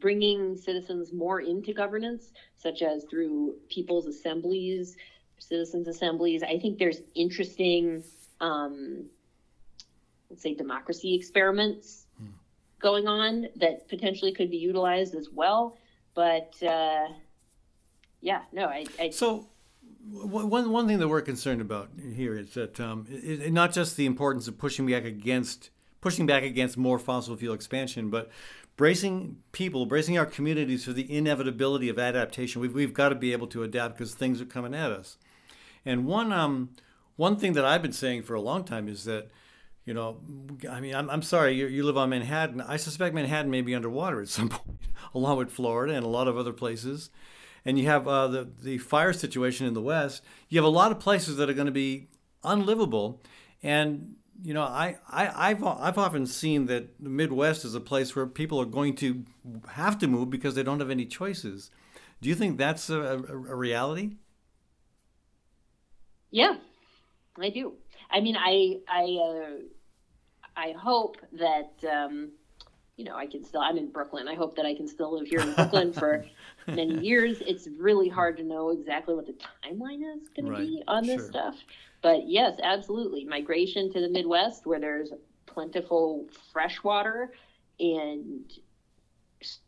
[0.00, 4.96] bringing citizens more into governance, such as through people's assemblies,
[5.38, 6.42] citizens' assemblies.
[6.42, 8.02] I think there's interesting,
[8.40, 9.04] um,
[10.28, 12.30] let's say, democracy experiments hmm.
[12.78, 15.76] going on that potentially could be utilized as well.
[16.14, 17.08] But uh,
[18.20, 19.48] yeah, no, I, I so
[20.10, 23.96] one one thing that we're concerned about here is that um, it, it, not just
[23.96, 28.30] the importance of pushing back against pushing back against more fossil fuel expansion, but
[28.80, 32.62] bracing people, bracing our communities for the inevitability of adaptation.
[32.62, 35.18] We've, we've got to be able to adapt because things are coming at us.
[35.84, 36.70] And one um,
[37.16, 39.28] one thing that I've been saying for a long time is that,
[39.84, 40.22] you know,
[40.70, 42.62] I mean, I'm, I'm sorry, you, you live on Manhattan.
[42.62, 44.80] I suspect Manhattan may be underwater at some point,
[45.14, 47.10] along with Florida and a lot of other places
[47.66, 50.90] and you have uh, the the fire situation in the West, you have a lot
[50.90, 52.08] of places that are going to be
[52.42, 53.20] unlivable.
[53.62, 58.14] And you know, I, I I've I've often seen that the Midwest is a place
[58.14, 59.24] where people are going to
[59.72, 61.70] have to move because they don't have any choices.
[62.20, 64.16] Do you think that's a, a, a reality?
[66.30, 66.56] Yeah,
[67.38, 67.74] I do.
[68.10, 69.56] I mean, I I uh,
[70.56, 71.72] I hope that.
[71.88, 72.32] Um,
[73.00, 74.28] you know, I can still, I'm in Brooklyn.
[74.28, 76.26] I hope that I can still live here in Brooklyn for
[76.66, 77.38] many years.
[77.40, 80.58] It's really hard to know exactly what the timeline is going right.
[80.58, 81.30] to be on this sure.
[81.30, 81.54] stuff.
[82.02, 83.24] But yes, absolutely.
[83.24, 85.12] Migration to the Midwest where there's
[85.46, 87.32] plentiful fresh water
[87.78, 88.52] and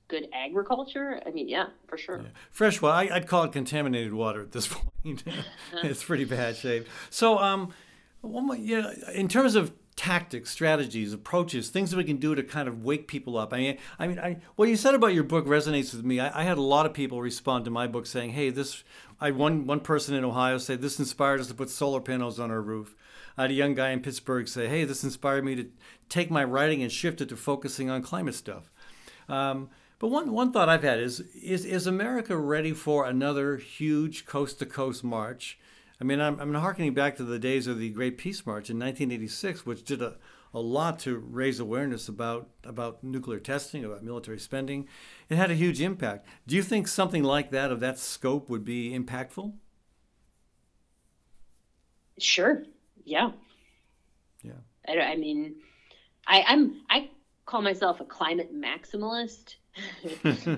[0.09, 1.19] good agriculture.
[1.25, 2.19] I mean, yeah, for sure.
[2.19, 2.29] Yeah.
[2.51, 4.69] Fresh water, I, would call it contaminated water at this
[5.05, 5.25] point.
[5.83, 6.87] it's pretty bad shape.
[7.09, 7.73] So, um,
[8.21, 12.43] one, more, yeah, in terms of tactics, strategies, approaches, things that we can do to
[12.43, 13.53] kind of wake people up.
[13.53, 16.19] I mean, I mean, I, what you said about your book resonates with me.
[16.19, 18.83] I, I, had a lot of people respond to my book saying, "Hey, this."
[19.21, 22.51] I one one person in Ohio said this inspired us to put solar panels on
[22.51, 22.97] our roof.
[23.39, 25.69] I had a young guy in Pittsburgh say, "Hey, this inspired me to
[26.09, 28.73] take my writing and shift it to focusing on climate stuff."
[29.29, 34.27] Um, but one, one thought I've had is, is is America ready for another huge
[34.27, 35.61] coast to coast march?
[36.03, 38.77] I mean, I'm, I'm harkening back to the days of the Great Peace March in
[38.77, 40.17] 1986, which did a,
[40.53, 44.89] a lot to raise awareness about, about nuclear testing, about military spending.
[45.29, 46.27] It had a huge impact.
[46.45, 49.53] Do you think something like that, of that scope, would be impactful?
[52.19, 52.65] Sure.
[53.05, 53.31] Yeah.
[54.43, 54.59] Yeah.
[54.89, 55.55] I, I mean,
[56.27, 57.11] I, I'm I
[57.47, 59.55] call myself a climate maximalist.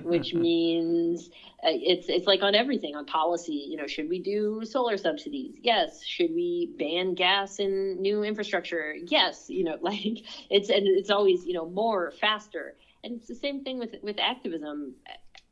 [0.03, 1.29] Which means
[1.63, 3.65] uh, it's it's like on everything on policy.
[3.69, 5.55] You know, should we do solar subsidies?
[5.61, 6.03] Yes.
[6.03, 8.95] Should we ban gas in new infrastructure?
[9.07, 9.45] Yes.
[9.49, 12.75] You know, like it's and it's always you know more faster.
[13.03, 14.95] And it's the same thing with with activism.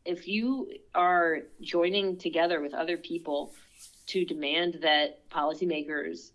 [0.06, 3.54] If you are joining together with other people
[4.08, 6.32] to demand that policymakers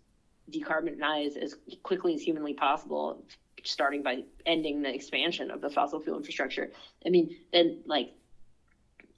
[0.51, 3.23] decarbonize as quickly as humanly possible
[3.69, 6.71] starting by ending the expansion of the fossil fuel infrastructure.
[7.05, 8.13] I mean, then like,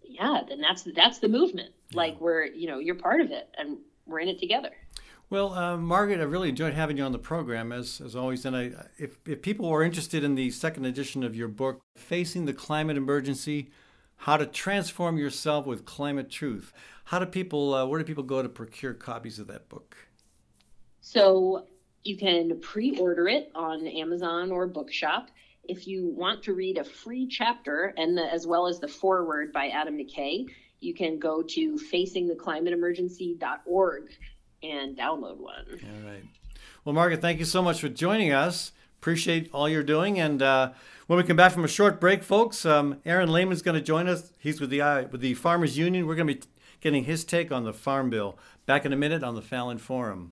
[0.04, 1.72] yeah, then that's that's the movement.
[1.90, 1.98] Yeah.
[1.98, 4.72] Like we're you know you're part of it, and we're in it together.
[5.30, 8.46] Well, uh, Margaret, I really enjoyed having you on the program as as always.
[8.46, 12.46] And I, if if people are interested in the second edition of your book, "Facing
[12.46, 13.72] the Climate Emergency."
[14.26, 16.74] How to transform yourself with climate truth.
[17.06, 17.74] How do people?
[17.74, 19.98] Uh, where do people go to procure copies of that book?
[21.00, 21.66] So
[22.04, 25.30] you can pre order it on Amazon or Bookshop.
[25.64, 29.54] If you want to read a free chapter, and the, as well as the foreword
[29.54, 30.48] by Adam McKay,
[30.80, 34.04] you can go to facingtheclimateemergency.org
[34.64, 35.66] and download one.
[35.70, 36.24] All right.
[36.84, 38.72] Well, Margaret, thank you so much for joining us.
[39.00, 40.20] Appreciate all you're doing.
[40.20, 40.72] And uh,
[41.08, 44.08] when we come back from a short break, folks, um, Aaron Lehman's going to join
[44.08, 44.34] us.
[44.40, 46.08] He's with the uh, with the Farmers Union.
[46.08, 46.42] We're going to be
[46.82, 48.38] getting his take on the Farm Bill.
[48.66, 50.32] Back in a minute on the Fallon Forum.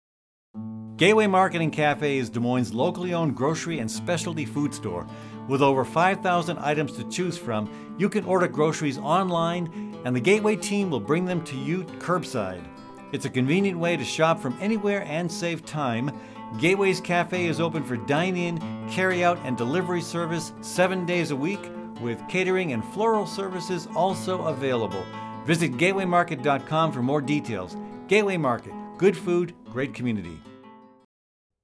[0.99, 5.07] Gateway Market and Cafe is Des Moines' locally owned grocery and specialty food store
[5.47, 10.57] With over 5,000 items to choose from, you can order groceries online and the Gateway
[10.57, 12.67] team will bring them to you curbside.
[13.13, 16.11] It's a convenient way to shop from anywhere and save time.
[16.59, 21.35] Gateway's Cafe is open for dine in, carry out, and delivery service seven days a
[21.35, 21.71] week,
[22.01, 25.05] with catering and floral services also available.
[25.45, 27.77] Visit gatewaymarket.com for more details.
[28.09, 30.37] Gateway Market, good food, great community.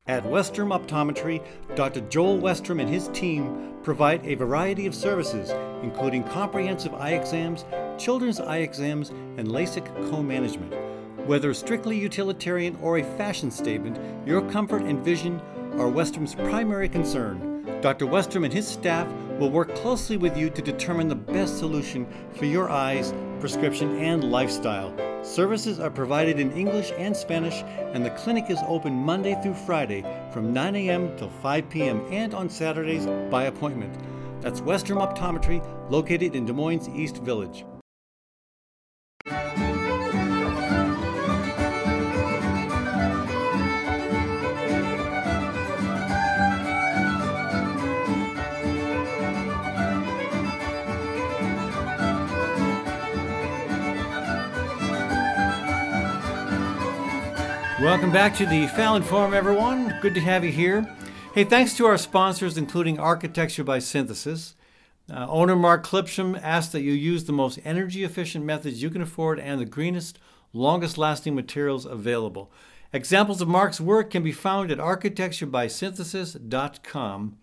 [0.07, 1.43] At Westrom Optometry,
[1.75, 1.99] Dr.
[2.01, 5.49] Joel Westrom and his team provide a variety of services,
[5.83, 7.65] including comprehensive eye exams,
[7.97, 10.73] children's eye exams, and LASIK co management.
[11.27, 15.41] Whether strictly utilitarian or a fashion statement, your comfort and vision
[15.73, 17.65] are Westrom's primary concern.
[17.81, 18.05] Dr.
[18.05, 22.45] Westrom and his staff will work closely with you to determine the best solution for
[22.45, 24.93] your eyes, prescription, and lifestyle.
[25.26, 27.63] Services are provided in English and Spanish,
[27.93, 31.17] and the clinic is open Monday through Friday from 9 a.m.
[31.17, 32.05] till 5 p.m.
[32.11, 33.97] and on Saturdays by appointment.
[34.41, 37.65] That's Westrom Optometry, located in Des Moines East Village.
[57.86, 59.99] Welcome back to the Fallon Forum, everyone.
[60.01, 60.91] Good to have you here.
[61.36, 64.55] Hey, thanks to our sponsors, including Architecture by Synthesis.
[65.07, 69.03] Uh, owner Mark Clipsham asked that you use the most energy efficient methods you can
[69.03, 70.17] afford and the greenest,
[70.51, 72.51] longest lasting materials available.
[72.91, 77.38] Examples of Mark's work can be found at architecturebysynthesis.com.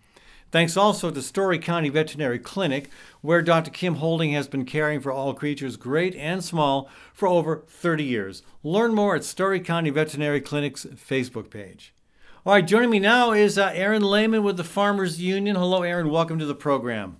[0.53, 2.91] Thanks also to Story County Veterinary Clinic,
[3.21, 3.71] where Dr.
[3.71, 8.43] Kim Holding has been caring for all creatures, great and small, for over 30 years.
[8.61, 11.95] Learn more at Story County Veterinary Clinic's Facebook page.
[12.45, 15.55] All right, joining me now is uh, Aaron Lehman with the Farmers Union.
[15.55, 16.11] Hello, Aaron.
[16.11, 17.17] Welcome to the program.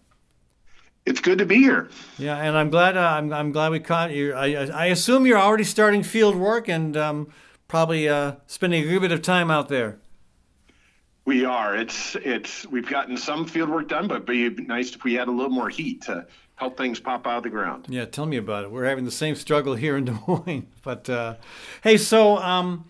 [1.08, 1.90] It's good to be here.
[2.20, 2.96] Yeah, and I'm glad.
[2.96, 4.34] Uh, I'm, I'm glad we caught you.
[4.34, 7.34] I, I assume you're already starting field work and um,
[7.68, 9.98] probably uh, spending a good bit of time out there.
[11.26, 11.76] We are.
[11.76, 15.28] It's it's we've gotten some field work done, but it'd be nice if we had
[15.30, 17.86] a little more heat to help things pop out of the ground.
[17.90, 18.72] Yeah, tell me about it.
[18.72, 20.68] We're having the same struggle here in Des Moines.
[20.84, 21.36] But uh,
[21.82, 22.90] hey, so um,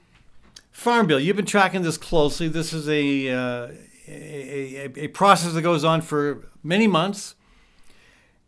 [0.71, 2.47] Farm Bill, you've been tracking this closely.
[2.47, 3.67] This is a, uh,
[4.07, 7.36] a, a, a process that goes on for many months.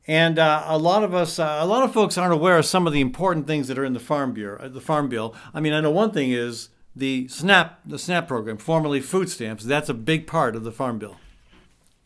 [0.08, 2.86] And uh, a lot of us, uh, a lot of folks aren't aware of some
[2.88, 5.36] of the important things that are in the Farm Bureau, the Farm Bill.
[5.54, 9.64] I mean, I know one thing is the SNAP, the SNAP program, formerly food stamps,
[9.64, 11.18] that's a big part of the Farm Bill.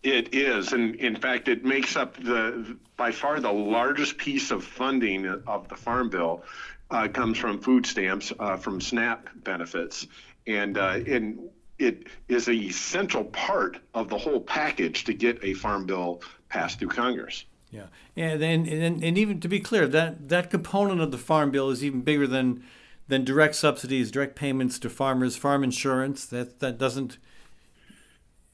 [0.01, 4.63] It is, and in fact, it makes up the by far the largest piece of
[4.63, 6.43] funding of the Farm Bill.
[6.91, 10.07] Uh, comes from food stamps, uh, from SNAP benefits,
[10.47, 15.53] and uh, and it is a essential part of the whole package to get a
[15.53, 17.45] Farm Bill passed through Congress.
[17.71, 21.51] Yeah, and and, and, and even to be clear, that that component of the Farm
[21.51, 22.63] Bill is even bigger than
[23.09, 26.25] than direct subsidies, direct payments to farmers, farm insurance.
[26.25, 27.17] That that doesn't.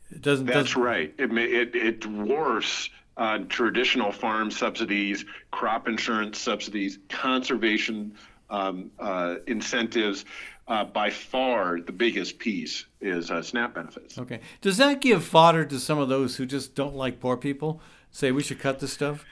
[0.09, 0.47] It doesn't.
[0.47, 1.13] That's doesn't, right.
[1.19, 8.13] It it it dwarfs uh, traditional farm subsidies, crop insurance subsidies, conservation
[8.49, 10.25] um, uh, incentives.
[10.67, 14.17] Uh, by far, the biggest piece is uh, SNAP benefits.
[14.17, 14.39] Okay.
[14.61, 17.81] Does that give fodder to some of those who just don't like poor people?
[18.09, 19.23] Say we should cut this stuff.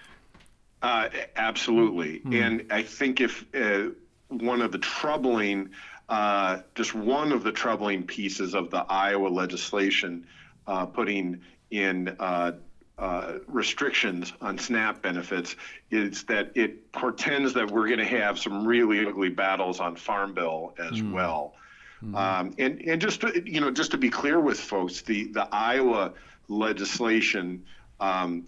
[0.83, 2.19] Uh, absolutely.
[2.19, 2.33] Hmm.
[2.33, 3.95] And I think if uh,
[4.41, 5.69] one of the troubling,
[6.09, 10.25] uh, just one of the troubling pieces of the Iowa legislation
[10.67, 12.53] uh, putting in uh,
[12.99, 15.55] uh restrictions on SNAP benefits
[15.89, 20.33] is that it portends that we're going to have some really ugly battles on Farm
[20.33, 21.11] Bill as mm.
[21.11, 21.55] well.
[22.03, 22.15] Mm.
[22.15, 25.47] Um, and and just to, you know, just to be clear with folks, the the
[25.51, 26.13] Iowa
[26.47, 27.63] legislation
[27.99, 28.45] um,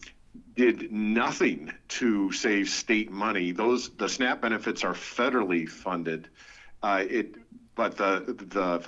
[0.55, 3.51] did nothing to save state money.
[3.51, 6.27] Those the SNAP benefits are federally funded.
[6.81, 7.35] Uh, it,
[7.75, 8.85] but the the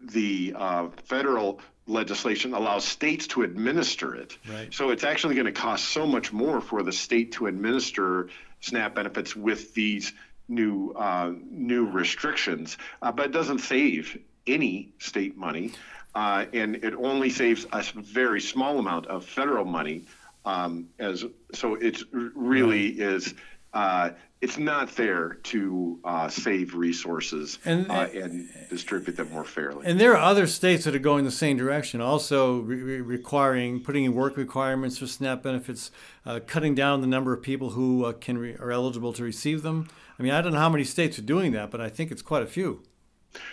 [0.00, 4.36] the uh, federal legislation allows states to administer it.
[4.48, 4.72] Right.
[4.74, 8.28] So it's actually going to cost so much more for the state to administer
[8.60, 10.12] SNAP benefits with these
[10.48, 12.78] new uh, new restrictions.
[13.00, 15.72] Uh, but it doesn't save any state money,
[16.14, 20.04] uh, and it only saves a very small amount of federal money
[20.46, 23.34] um, as so it's really is
[23.74, 29.86] uh, it's not there to uh, save resources and, uh, and, distribute them more fairly.
[29.86, 34.04] And there are other states that are going the same direction, also re- requiring putting
[34.04, 35.90] in work requirements for SNAP benefits,
[36.24, 39.62] uh, cutting down the number of people who uh, can re- are eligible to receive
[39.62, 39.88] them.
[40.18, 42.22] I mean, I don't know how many states are doing that, but I think it's
[42.22, 42.82] quite a few.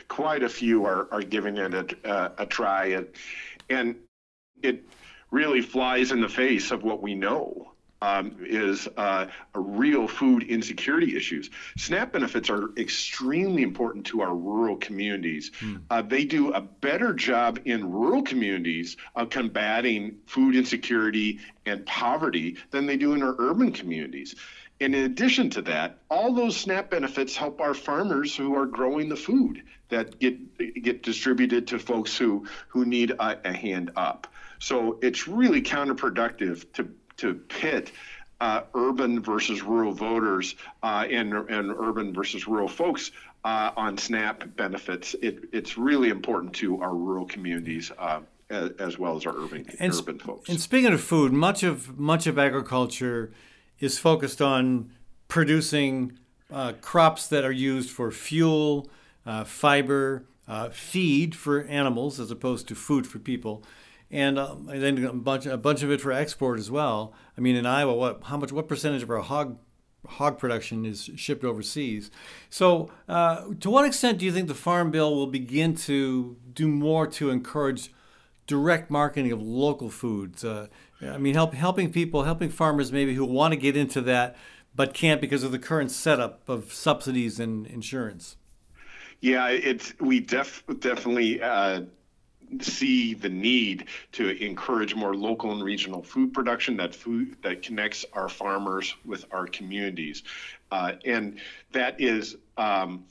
[0.08, 3.08] Quite a few are, are giving it a, uh, a try, and,
[3.70, 3.96] and
[4.62, 4.84] it
[5.34, 7.74] really flies in the face of what we know
[8.04, 11.50] um, is uh, real food insecurity issues.
[11.78, 15.52] SNAP benefits are extremely important to our rural communities.
[15.60, 15.78] Hmm.
[15.90, 22.58] Uh, they do a better job in rural communities of combating food insecurity and poverty
[22.72, 24.36] than they do in our urban communities.
[24.82, 29.08] And in addition to that, all those SNAP benefits help our farmers who are growing
[29.08, 34.28] the food that get get distributed to folks who who need a, a hand up.
[34.64, 37.92] So it's really counterproductive to to pit
[38.40, 43.12] uh, urban versus rural voters uh, and, and urban versus rural folks
[43.44, 45.16] uh, on SNAP benefits.
[45.22, 49.66] It, it's really important to our rural communities uh, as, as, well as our urban,
[49.80, 50.50] and, urban folks.
[50.50, 53.34] And speaking of food, much of much of agriculture
[53.80, 54.94] is focused on
[55.28, 56.18] producing
[56.50, 58.90] uh, crops that are used for fuel,
[59.26, 60.24] uh, fiber,
[60.72, 63.62] feed for animals as opposed to food for people
[64.14, 67.14] and, um, and then a bunch a bunch of it for export as well.
[67.38, 69.58] I mean, in Iowa, what how much what percentage of our hog
[70.08, 72.12] hog production is shipped overseas?
[72.50, 76.68] So, uh, to what extent do you think the Farm Bill will begin to do
[76.68, 77.92] more to encourage
[78.48, 80.46] direct marketing of local foods?
[80.46, 80.68] Uh,
[81.02, 84.38] I mean, help, helping people, helping farmers maybe who want to get into that
[84.76, 88.38] but can't because of the current setup of subsidies and insurance.
[89.22, 91.42] Yeah, it's we def, definitely.
[91.42, 91.84] Uh,
[92.62, 98.06] see the need to encourage more local and regional food production that food that connects
[98.14, 100.24] our farmers with our communities
[100.72, 101.40] uh, and
[101.72, 103.06] that is um,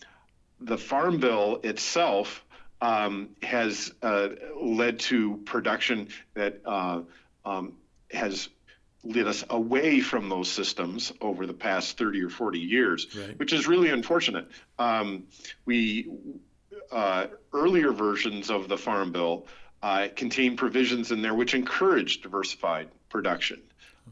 [0.61, 2.45] the farm bill itself
[2.81, 4.31] um, has uh,
[4.61, 7.01] led to production that uh,
[7.45, 7.75] um,
[8.11, 8.49] has
[9.05, 13.39] led us away from those systems over the past 30 or 40 years, right.
[13.39, 14.49] which is really unfortunate.
[14.79, 15.25] Um,
[15.65, 16.09] we
[16.93, 19.47] uh, earlier versions of the Farm Bill
[19.83, 23.61] uh, contain provisions in there which encouraged diversified production.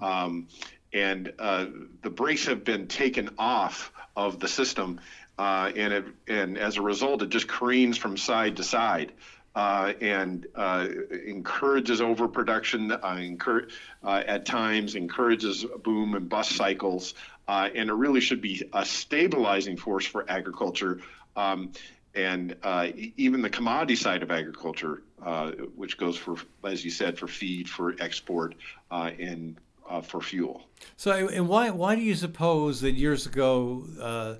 [0.01, 0.49] Um,
[0.93, 1.67] and uh,
[2.03, 5.01] the brakes have been taken off of the system,
[5.39, 9.13] uh, and, it, and as a result, it just careens from side to side.
[9.53, 10.87] Uh, and uh,
[11.27, 13.67] encourages overproduction, uh, incur-
[14.05, 17.15] uh, at times encourages boom and bust cycles,
[17.49, 21.01] and it really should be a stabilizing force for agriculture.
[21.35, 21.73] Um,
[22.15, 27.19] and uh, even the commodity side of agriculture, uh, which goes for, as you said,
[27.19, 28.55] for feed, for export,
[28.91, 29.57] uh, and
[29.89, 30.63] uh, for fuel.
[30.97, 34.35] So, and why why do you suppose that years ago uh,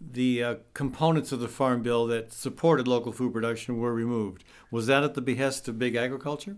[0.00, 4.44] the uh, components of the farm bill that supported local food production were removed?
[4.70, 6.56] Was that at the behest of big agriculture?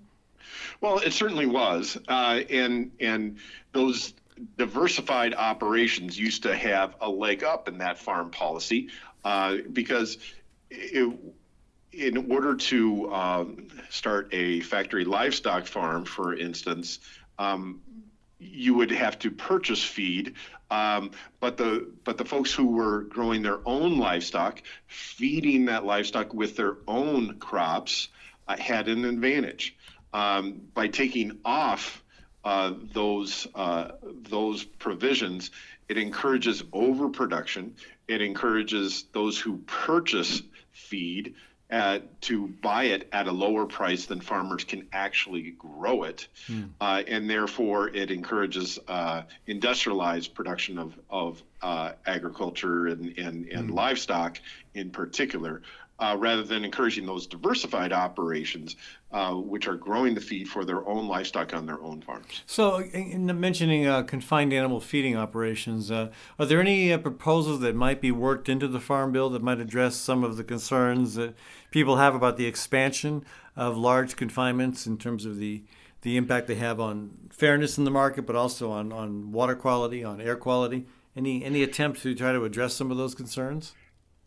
[0.81, 3.37] Well, it certainly was, and and
[3.73, 4.15] those
[4.57, 8.89] diversified operations used to have a leg up in that farm policy
[9.73, 10.17] because
[10.71, 11.19] it,
[11.93, 17.01] in order to um, start a factory livestock farm, for instance,
[17.39, 17.81] um,
[18.39, 20.35] you would have to purchase feed,
[20.71, 21.11] um,
[21.41, 26.57] but the but the folks who were growing their own livestock, feeding that livestock with
[26.57, 28.09] their own crops,
[28.47, 29.77] uh, had an advantage
[30.13, 32.05] um, by taking off
[32.45, 33.93] uh, those uh,
[34.29, 35.51] those provisions.
[35.89, 37.75] It encourages overproduction.
[38.07, 40.43] It encourages those who purchase
[40.89, 41.35] feed
[41.71, 46.27] uh, to buy it at a lower price than farmers can actually grow it.
[46.49, 46.71] Mm.
[46.81, 53.71] Uh, and therefore, it encourages uh, industrialized production of, of uh, agriculture and, and, and
[53.71, 53.75] mm.
[53.75, 54.41] livestock
[54.75, 55.61] in particular,
[55.99, 58.77] uh, rather than encouraging those diversified operations,
[59.11, 62.43] uh, which are growing the feed for their own livestock on their own farms.
[62.47, 67.75] So, in mentioning uh, confined animal feeding operations, uh, are there any uh, proposals that
[67.75, 71.35] might be worked into the Farm Bill that might address some of the concerns that
[71.71, 73.25] people have about the expansion
[73.57, 75.63] of large confinements in terms of the
[76.03, 80.05] the impact they have on fairness in the market, but also on, on water quality,
[80.05, 80.87] on air quality?
[81.17, 83.75] Any any attempt to try to address some of those concerns?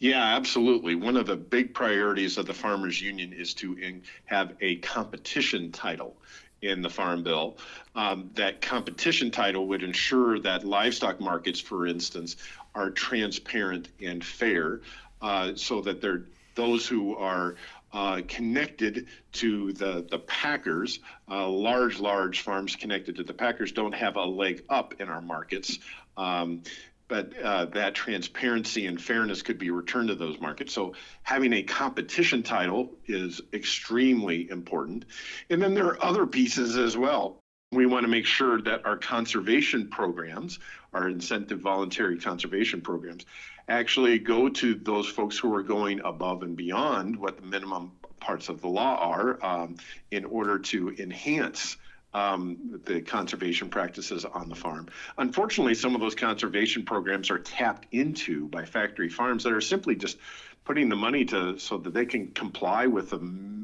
[0.01, 0.95] Yeah, absolutely.
[0.95, 5.71] One of the big priorities of the Farmers Union is to in, have a competition
[5.71, 6.17] title
[6.63, 7.57] in the Farm Bill.
[7.93, 12.37] Um, that competition title would ensure that livestock markets, for instance,
[12.73, 14.81] are transparent and fair,
[15.21, 16.23] uh, so that they're
[16.55, 17.53] those who are
[17.93, 20.99] uh, connected to the the packers,
[21.29, 25.21] uh, large large farms connected to the packers don't have a leg up in our
[25.21, 25.77] markets.
[26.17, 26.63] Um,
[27.11, 30.73] but uh, that transparency and fairness could be returned to those markets.
[30.73, 30.93] So
[31.23, 35.03] having a competition title is extremely important.
[35.49, 37.37] And then there are other pieces as well.
[37.73, 40.59] We want to make sure that our conservation programs,
[40.93, 43.25] our incentive voluntary conservation programs,
[43.67, 47.91] actually go to those folks who are going above and beyond what the minimum
[48.21, 49.75] parts of the law are um,
[50.11, 51.75] in order to enhance
[52.13, 54.87] um, the conservation practices on the farm.
[55.17, 59.95] Unfortunately, some of those conservation programs are tapped into by factory farms that are simply
[59.95, 60.17] just
[60.65, 63.19] putting the money to so that they can comply with the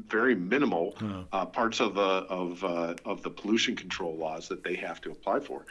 [0.08, 0.96] very minimal
[1.32, 5.10] uh, parts of the of uh, of the pollution control laws that they have to
[5.10, 5.66] apply for.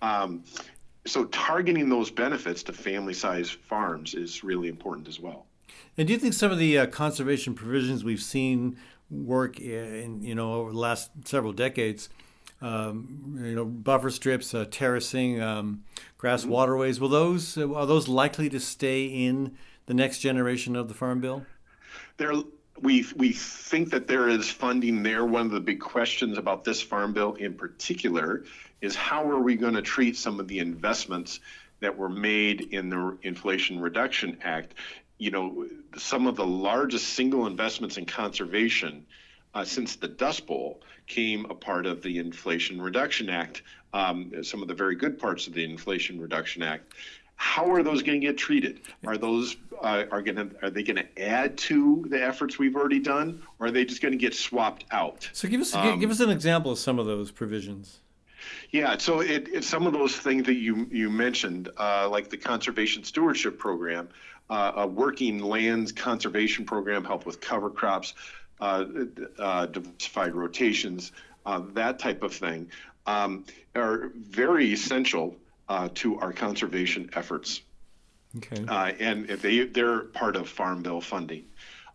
[0.00, 0.42] Um,
[1.04, 5.46] so targeting those benefits to family-sized farms is really important as well.
[5.98, 8.76] And do you think some of the uh, conservation provisions we've seen
[9.10, 12.08] work in you know over the last several decades?
[12.62, 15.82] Um, you know, buffer strips, uh, terracing, um,
[16.16, 16.52] grass mm-hmm.
[16.52, 17.00] waterways.
[17.00, 19.56] Will those are those likely to stay in
[19.86, 21.44] the next generation of the Farm Bill?
[22.18, 22.34] There,
[22.80, 25.24] we we think that there is funding there.
[25.24, 28.44] One of the big questions about this Farm Bill in particular
[28.80, 31.40] is how are we going to treat some of the investments
[31.80, 34.74] that were made in the Inflation Reduction Act?
[35.18, 39.04] You know, some of the largest single investments in conservation
[39.54, 43.62] uh, since the Dust Bowl came a part of the Inflation Reduction Act.
[43.92, 46.94] Um, some of the very good parts of the Inflation Reduction Act
[47.42, 48.82] how are those going to get treated?
[49.04, 52.76] Are those uh, are going to are they going to add to the efforts we've
[52.76, 55.28] already done, or are they just going to get swapped out?
[55.32, 57.98] So give us um, give us an example of some of those provisions.
[58.70, 62.36] Yeah, so it, it, some of those things that you you mentioned, uh, like the
[62.36, 64.08] conservation stewardship program,
[64.48, 68.14] uh, a working lands conservation program, help with cover crops,
[69.66, 71.12] diversified rotations,
[71.46, 72.70] uh, that type of thing,
[73.06, 73.44] um,
[73.74, 75.36] are very essential
[75.68, 77.62] uh, to our conservation efforts.
[78.36, 78.64] Okay.
[78.66, 81.44] Uh, and they, they're part of Farm Bill funding.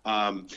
[0.05, 0.47] Um,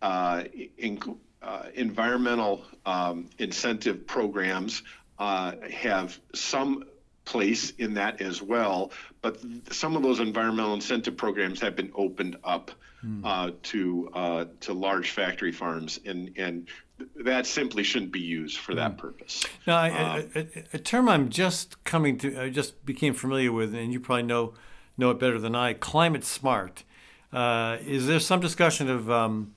[0.00, 0.44] uh,
[0.78, 0.98] in,
[1.42, 4.82] uh, environmental um, incentive programs
[5.18, 6.84] uh, have some
[7.30, 8.90] place in that as well,
[9.22, 9.38] but
[9.70, 12.70] some of those environmental incentive programs have been opened up
[13.04, 13.62] mm.
[13.62, 16.68] to to large factory farms, and and
[17.16, 18.98] that simply shouldn't be used for that hmm.
[18.98, 19.44] purpose.
[19.66, 23.52] Now, I, um, a, a, a, term I'm just coming to, I just became familiar
[23.52, 24.54] with, and you probably know
[24.96, 25.74] know it better than I.
[25.74, 26.84] Climate smart.
[27.32, 29.54] Uh, is there some discussion of um,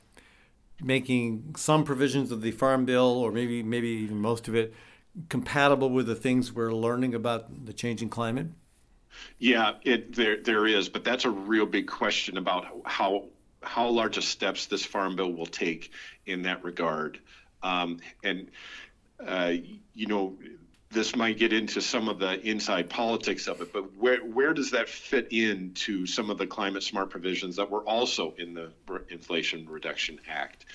[0.81, 4.73] making some provisions of the Farm Bill, or maybe maybe even most of it,
[5.29, 8.47] compatible with the things we're learning about the changing climate?
[9.37, 13.25] Yeah, it there there is, but that's a real big question about how
[13.61, 15.91] how large of steps this farm bill will take
[16.25, 17.19] in that regard.
[17.61, 18.49] Um, and,
[19.25, 19.53] uh,
[19.93, 20.37] you know,
[20.93, 24.71] this might get into some of the inside politics of it, but where where does
[24.71, 28.71] that fit into some of the climate smart provisions that were also in the
[29.09, 30.65] Inflation Reduction Act?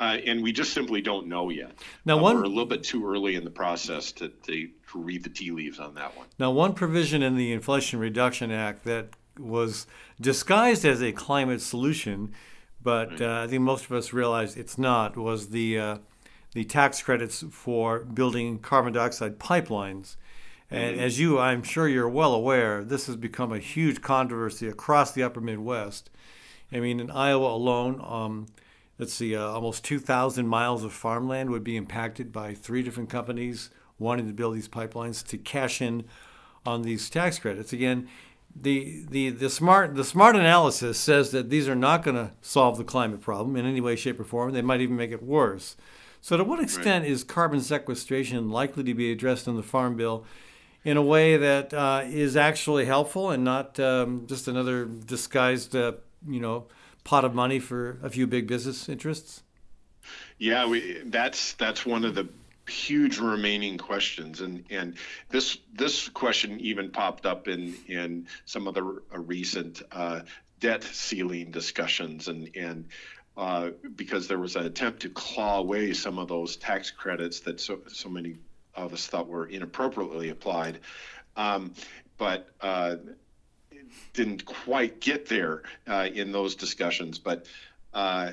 [0.00, 1.72] Uh, and we just simply don't know yet.
[2.04, 4.98] Now, uh, one, we're a little bit too early in the process to, to, to
[4.98, 6.26] read the tea leaves on that one.
[6.38, 9.86] Now, one provision in the Inflation Reduction Act that was
[10.20, 12.32] disguised as a climate solution,
[12.82, 15.98] but uh, I think most of us realize it's not, was the, uh,
[16.54, 20.16] the tax credits for building carbon dioxide pipelines.
[20.70, 21.04] And mm-hmm.
[21.04, 25.22] as you, I'm sure you're well aware, this has become a huge controversy across the
[25.22, 26.10] upper Midwest.
[26.72, 28.46] I mean, in Iowa alone, um,
[28.98, 33.70] let's see, uh, almost 2,000 miles of farmland would be impacted by three different companies
[33.98, 36.04] wanting to build these pipelines to cash in
[36.64, 37.72] on these tax credits.
[37.72, 38.08] Again,
[38.56, 42.78] the, the, the, smart, the smart analysis says that these are not going to solve
[42.78, 44.52] the climate problem in any way, shape, or form.
[44.52, 45.76] They might even make it worse.
[46.24, 47.12] So, to what extent right.
[47.12, 50.24] is carbon sequestration likely to be addressed in the Farm Bill
[50.82, 55.92] in a way that uh, is actually helpful and not um, just another disguised, uh,
[56.26, 56.64] you know,
[57.04, 59.42] pot of money for a few big business interests?
[60.38, 62.26] Yeah, we, that's that's one of the
[62.66, 64.96] huge remaining questions and and
[65.28, 70.20] this this question even popped up in in some of the uh, recent uh,
[70.58, 72.86] debt ceiling discussions and and
[73.36, 77.60] uh, because there was an attempt to claw away some of those tax credits that
[77.60, 78.36] so so many
[78.74, 80.80] of us thought were inappropriately applied.
[81.36, 81.74] Um,
[82.16, 82.96] but uh,
[84.12, 87.18] didn't quite get there uh, in those discussions.
[87.18, 87.46] But
[87.92, 88.32] uh,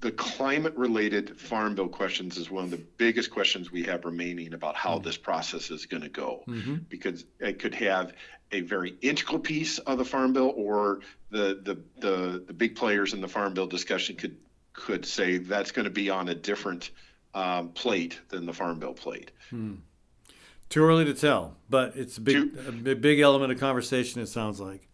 [0.00, 4.54] the climate related farm bill questions is one of the biggest questions we have remaining
[4.54, 5.04] about how mm-hmm.
[5.04, 6.76] this process is going to go mm-hmm.
[6.88, 8.14] because it could have
[8.52, 13.12] a very integral piece of the farm bill or the, the the the big players
[13.12, 14.36] in the farm bill discussion could
[14.72, 16.90] could say that's going to be on a different
[17.34, 19.74] um, plate than the farm bill plate hmm.
[20.68, 24.26] too early to tell but it's a big Too, a big element of conversation it
[24.26, 24.88] sounds like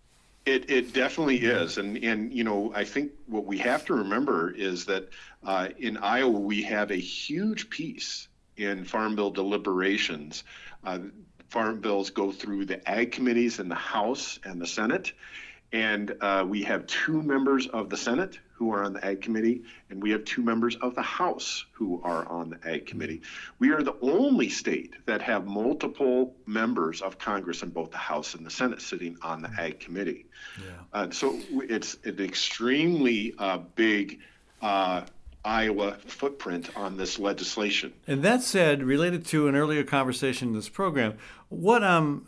[0.47, 4.51] it, it definitely is, and and you know I think what we have to remember
[4.51, 5.09] is that
[5.45, 10.45] uh, in Iowa we have a huge piece in Farm Bill deliberations.
[10.85, 10.99] Uh,
[11.49, 15.13] farm bills go through the ag committees in the House and the Senate,
[15.77, 19.63] And uh, we have two members of the Senate who are on the Ag Committee,
[19.91, 23.21] and we have two members of the House who are on the Ag Committee.
[23.59, 28.35] We are the only state that have multiple members of Congress in both the House
[28.35, 30.25] and the Senate sitting on the Ag Committee.
[30.59, 30.73] Yeah.
[30.95, 34.21] Uh, so it's an extremely uh, big
[34.63, 35.03] uh,
[35.45, 37.93] Iowa footprint on this legislation.
[38.07, 41.19] And that said, related to an earlier conversation in this program,
[41.51, 42.27] what um,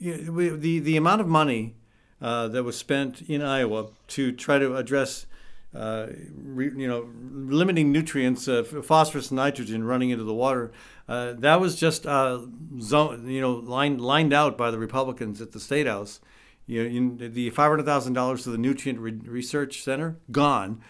[0.00, 1.76] the the amount of money
[2.20, 5.26] uh, that was spent in Iowa to try to address
[5.74, 10.72] uh, re, you know, limiting nutrients, uh, phosphorus and nitrogen running into the water.
[11.08, 12.40] Uh, that was just, uh,
[12.80, 16.20] zone, you know, lined, lined out by the Republicans at the State House.
[16.66, 20.80] You know, the $500,000 to the Nutrient Re- Research Center, gone.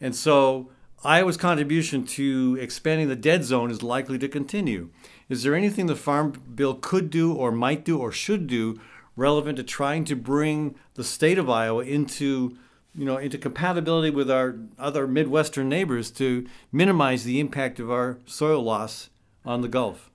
[0.00, 0.70] And so
[1.04, 4.90] Iowa's contribution to expanding the dead zone is likely to continue.
[5.28, 8.80] Is there anything the Farm Bill could do or might do or should do
[9.18, 12.56] relevant to trying to bring the state of Iowa into
[12.94, 18.18] you know, into compatibility with our other Midwestern neighbors to minimize the impact of our
[18.26, 19.08] soil loss
[19.44, 20.10] on the Gulf.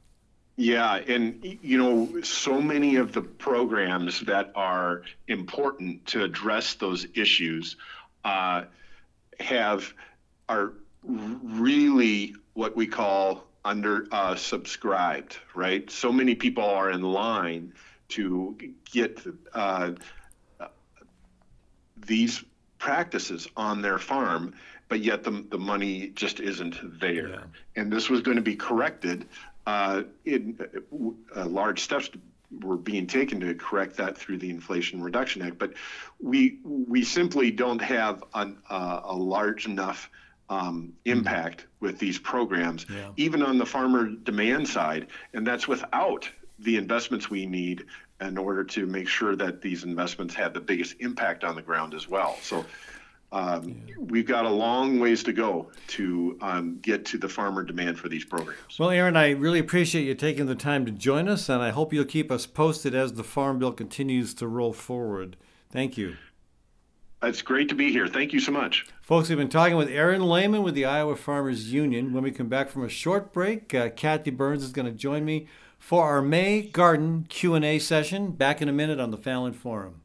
[0.58, 7.08] Yeah, and you know, so many of the programs that are important to address those
[7.16, 7.78] issues
[8.26, 8.66] uh,
[9.39, 9.93] have
[10.49, 10.74] are
[11.04, 15.89] really what we call under uh, subscribed, right?
[15.89, 17.74] So many people are in line
[18.16, 18.55] to
[18.91, 19.22] get
[19.53, 19.91] uh,
[22.05, 22.43] these
[22.78, 24.53] practices on their farm,
[24.89, 27.30] but yet the, the money just isn't there.
[27.30, 27.43] Yeah.
[27.76, 29.26] And this was going to be corrected.
[29.66, 30.59] Uh, in
[31.36, 32.09] uh, large steps
[32.61, 35.74] were being taken to correct that through the Inflation Reduction Act, but
[36.22, 40.09] we we simply don't have an, uh, a large enough
[40.49, 43.09] um, impact with these programs, yeah.
[43.16, 46.30] even on the farmer demand side, and that's without
[46.64, 47.86] the investments we need
[48.22, 51.93] in order to make sure that these investments have the biggest impact on the ground
[51.93, 52.38] as well.
[52.41, 52.66] So
[53.32, 53.95] um, yeah.
[53.97, 58.07] we've got a long ways to go to um, get to the farmer demand for
[58.07, 58.80] these programs.
[58.80, 61.93] Well, Aaron, I really appreciate you taking the time to join us, and I hope
[61.93, 65.36] you'll keep us posted as the Farm Bill continues to roll forward.
[65.70, 66.16] Thank you.
[67.24, 68.07] It's great to be here.
[68.07, 68.86] Thank you so much.
[69.01, 72.14] Folks, we've been talking with Aaron Lehman with the Iowa Farmers Union.
[72.14, 75.24] When we come back from a short break, uh, Kathy Byrnes is going to join
[75.24, 75.47] me
[75.84, 80.04] for our May Garden Q&A session back in a minute on the Fallon Forum.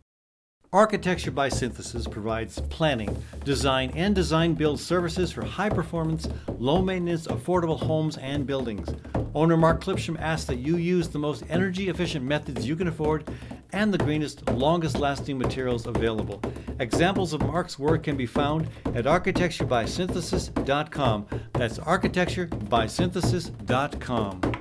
[0.73, 7.29] Architecture by Synthesis provides planning, design, and design build services for high performance, low maintenance,
[7.29, 8.89] affordable homes and buildings.
[9.37, 13.31] Owner Mark Clipsham asks that you use the most energy efficient methods you can afford
[13.73, 16.43] and the greenest, longest lasting materials available.
[16.81, 21.27] Examples of Mark's work can be found at architecturebysynthesis.com.
[21.53, 24.59] That's architecturebysynthesis.com.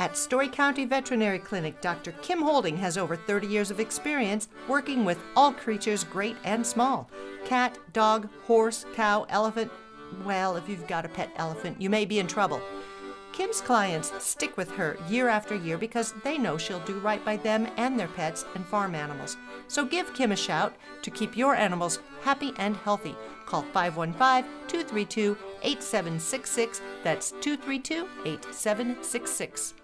[0.00, 2.12] At Story County Veterinary Clinic, Dr.
[2.22, 7.10] Kim Holding has over 30 years of experience working with all creatures, great and small
[7.44, 9.70] cat, dog, horse, cow, elephant.
[10.24, 12.62] Well, if you've got a pet elephant, you may be in trouble.
[13.32, 17.36] Kim's clients stick with her year after year because they know she'll do right by
[17.36, 19.36] them and their pets and farm animals.
[19.68, 23.14] So give Kim a shout to keep your animals happy and healthy.
[23.44, 26.80] Call 515 232 8766.
[27.04, 29.74] That's 232 8766.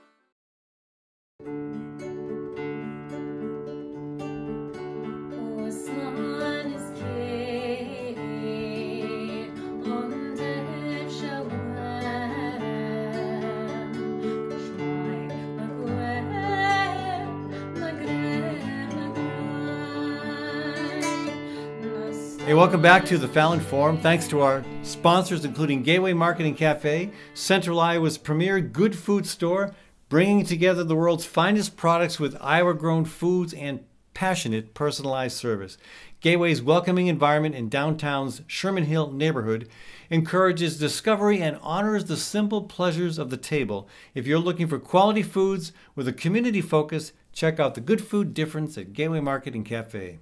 [22.47, 23.99] Hey, welcome back to the Fallon Forum.
[23.99, 29.75] Thanks to our sponsors, including Gateway Market and Cafe, Central Iowa's premier good food store,
[30.09, 33.85] bringing together the world's finest products with Iowa grown foods and
[34.15, 35.77] passionate personalized service.
[36.21, 39.69] Gateway's welcoming environment in downtown's Sherman Hill neighborhood
[40.09, 43.89] encourages discovery and honors the simple pleasures of the table.
[44.15, 48.33] If you're looking for quality foods with a community focus, check out the Good Food
[48.33, 50.19] Difference at Gateway Market and Cafe.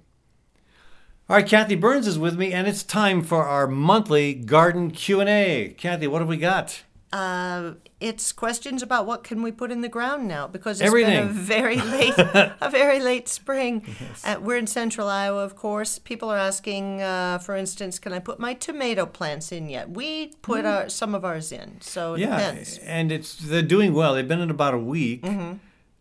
[1.27, 5.21] All right, Kathy Byrnes is with me, and it's time for our monthly garden Q
[5.21, 5.73] and A.
[5.77, 6.83] Kathy, what have we got?
[7.15, 11.27] Uh, it's questions about what can we put in the ground now because it's Everything.
[11.27, 13.83] been a very late, a very late spring.
[14.01, 14.25] Yes.
[14.25, 15.97] Uh, we're in central Iowa, of course.
[15.97, 19.89] People are asking, uh, for instance, can I put my tomato plants in yet?
[19.89, 20.69] We put mm.
[20.69, 22.79] our, some of ours in, so it yeah, depends.
[22.79, 24.15] and it's they're doing well.
[24.15, 25.23] They've been in about a week.
[25.23, 25.53] Mm-hmm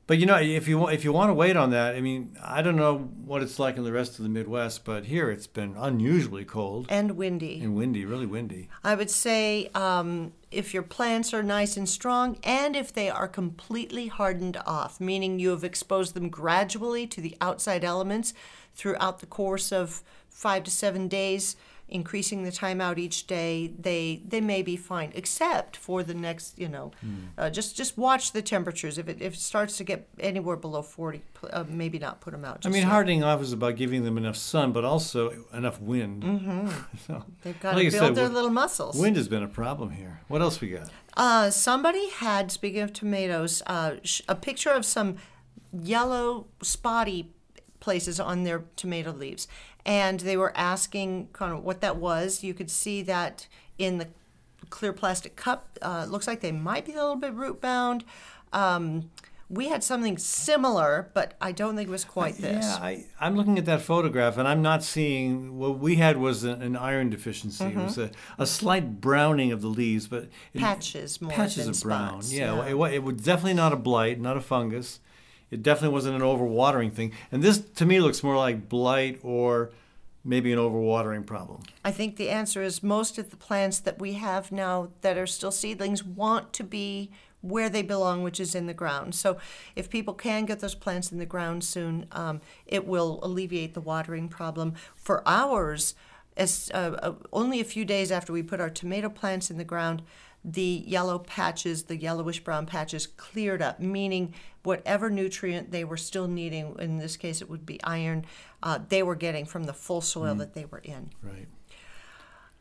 [0.07, 2.61] But you know, if you if you want to wait on that, I mean, I
[2.61, 5.75] don't know what it's like in the rest of the Midwest, but here it's been
[5.79, 7.61] unusually cold And windy.
[7.63, 8.69] and windy, really windy.
[8.83, 13.29] I would say um, if your plants are nice and strong and if they are
[13.29, 18.33] completely hardened off, meaning you have exposed them gradually to the outside elements
[18.75, 21.57] throughout the course of five to seven days,
[21.89, 25.13] increasing the time out each day, they they may be fine.
[25.15, 26.93] Except for the next, you know,
[27.39, 28.99] uh, just just watch the temperatures.
[28.99, 32.45] If it if it starts to get anywhere below forty, uh, maybe not put them
[32.45, 32.65] out.
[32.65, 32.89] I mean, yet.
[32.91, 36.23] hardening off is about giving them enough sun, but also enough wind.
[36.23, 36.69] Mm-hmm.
[37.07, 38.97] so, They've got like to build said, their little muscles.
[38.97, 40.21] wind has been a problem here.
[40.29, 40.91] What else we got?
[41.17, 45.17] Uh, somebody had, speaking of tomatoes, uh, sh- a picture of some
[45.73, 47.31] yellow spotty
[47.81, 49.47] places on their tomato leaves.
[49.87, 52.43] And they were asking kind of what that was.
[52.43, 53.47] You could see that
[53.79, 54.09] in the
[54.71, 55.79] clear plastic cup.
[55.83, 58.05] Uh, looks like they might be a little bit root bound.
[58.53, 59.11] Um,
[59.51, 62.65] we had something similar, but I don't think it was quite this.
[62.65, 66.45] Yeah, I, I'm looking at that photograph and I'm not seeing what we had was
[66.45, 67.63] an, an iron deficiency.
[67.67, 70.61] It was a, a slight browning of the leaves, but it, Mm-hmm.
[70.61, 72.23] Patches more patches than of brown.
[72.23, 72.87] spots, Yeah, yeah.
[72.89, 75.01] It, it was definitely not a blight, not a fungus.
[75.55, 77.13] It definitely wasn't an overwatering thing.
[77.31, 79.71] And this to me looks more like blight or
[80.25, 81.63] maybe an overwatering problem.
[81.85, 85.29] I think the answer is most of the plants that we have now that are
[85.29, 89.15] still seedlings want to be where they belong, which is in the ground.
[89.15, 89.37] So
[89.77, 93.81] if people can get those plants in the ground soon, um, it will alleviate the
[93.81, 94.75] watering problem.
[94.97, 95.95] For ours,
[96.37, 99.65] as uh, uh, only a few days after we put our tomato plants in the
[99.65, 100.03] ground,
[100.45, 104.35] the yellow patches, the yellowish brown patches, cleared up, meaning
[104.65, 108.25] whatever nutrient they were still needing, in this case it would be iron,
[108.63, 111.11] uh, they were getting from the full soil that they were in.
[111.23, 111.47] Right.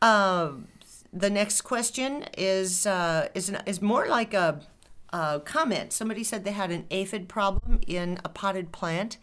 [0.02, 0.68] Um,
[1.12, 4.60] the next question is uh, is an, is more like a,
[5.12, 5.94] a comment.
[5.94, 9.18] Somebody said they had an aphid problem in a potted plant,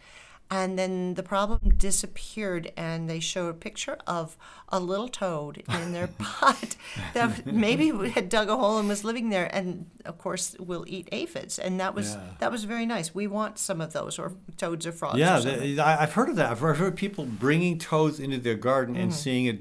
[0.51, 2.71] and then the problem disappeared.
[2.77, 4.37] And they showed a picture of
[4.69, 6.75] a little toad in their pot
[7.13, 9.49] that maybe had dug a hole and was living there.
[9.55, 11.57] And of course, will eat aphids.
[11.57, 12.21] And that was Yeah.
[12.39, 13.15] that was very nice.
[13.15, 15.15] We want some of those, or toads or frogs.
[15.15, 16.51] or Yeah, I, I've heard of that.
[16.51, 19.03] I've heard, heard people bringing toads into their garden Mm-hmm.
[19.03, 19.57] and seeing a,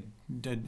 [0.49, 0.59] a,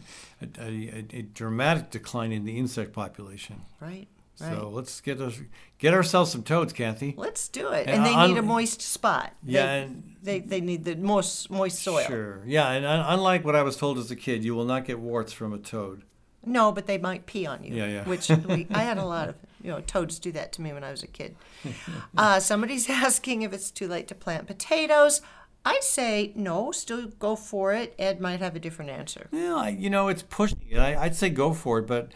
[0.60, 3.62] a, a, a dramatic decline in the insect population.
[3.80, 4.06] right.
[4.40, 4.54] Right.
[4.56, 5.38] So let's get us
[5.78, 7.14] get ourselves some toads, Kathy.
[7.16, 7.86] Let's do it.
[7.86, 9.32] And And they un- need a moist spot.
[9.42, 12.04] They- Yeah, and- They, they need the moist, moist soil.
[12.06, 12.42] Sure.
[12.46, 14.98] Yeah, and un- unlike what I was told as a kid, you will not get
[15.00, 16.02] warts from a toad.
[16.44, 17.74] No, but they might pee on you.
[17.74, 18.04] Yeah, yeah.
[18.04, 20.82] Which we, I had a lot of, you know, toads do that to me when
[20.82, 21.36] I was a kid.
[22.16, 25.20] Uh, somebody's asking if it's too late to plant potatoes.
[25.64, 27.94] I'd say no, still go for it.
[27.98, 29.28] Ed might have a different answer.
[29.30, 30.78] Yeah, I, you know, it's pushing it.
[30.78, 32.10] I'd say go for it, but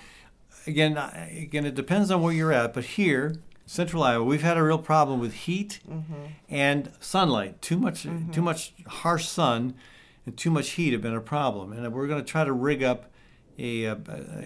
[0.67, 2.75] again, again, it depends on where you're at.
[2.75, 3.37] But here,
[3.67, 6.14] Central Iowa, we've had a real problem with heat mm-hmm.
[6.49, 7.61] and sunlight.
[7.62, 8.31] Too much, mm-hmm.
[8.31, 9.75] too much harsh sun,
[10.25, 11.73] and too much heat have been a problem.
[11.73, 13.11] And we're going to try to rig up
[13.59, 13.99] a, a,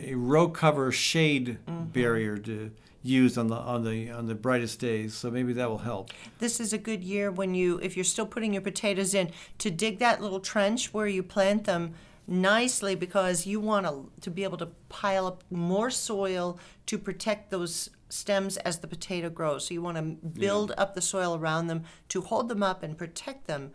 [0.04, 1.84] a row cover shade mm-hmm.
[1.86, 2.70] barrier to
[3.02, 5.14] use on the on the on the brightest days.
[5.14, 6.10] So maybe that will help.
[6.38, 9.70] This is a good year when you, if you're still putting your potatoes in, to
[9.70, 11.94] dig that little trench where you plant them
[12.30, 17.50] nicely because you want to, to be able to pile up more soil to protect
[17.50, 19.66] those stems as the potato grows.
[19.66, 22.96] So you want to build up the soil around them to hold them up and
[22.96, 23.72] protect them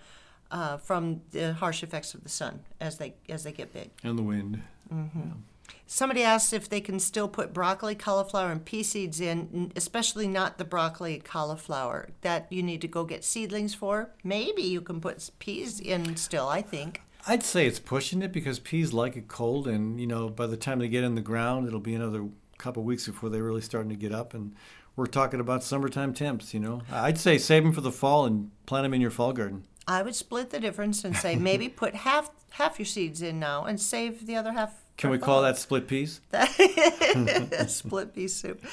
[0.51, 3.91] uh, from the harsh effects of the sun as they as they get big.
[4.03, 4.61] And the wind.
[5.87, 10.57] Somebody asked if they can still put broccoli, cauliflower, and pea seeds in, especially not
[10.57, 12.09] the broccoli and cauliflower.
[12.21, 14.11] That you need to go get seedlings for.
[14.23, 17.01] Maybe you can put peas in still, I think.
[17.27, 20.57] I'd say it's pushing it because peas like it cold, and you know by the
[20.57, 23.89] time they get in the ground, it'll be another couple weeks before they're really starting
[23.89, 24.33] to get up.
[24.33, 24.53] And
[24.95, 26.53] we're talking about summertime temps.
[26.53, 29.33] You know, I'd say save them for the fall and plant them in your fall
[29.33, 29.65] garden.
[29.87, 33.65] I would split the difference and say maybe put half half your seeds in now
[33.65, 34.84] and save the other half.
[34.97, 36.21] Can we call that split peas?
[37.67, 38.63] split pea soup.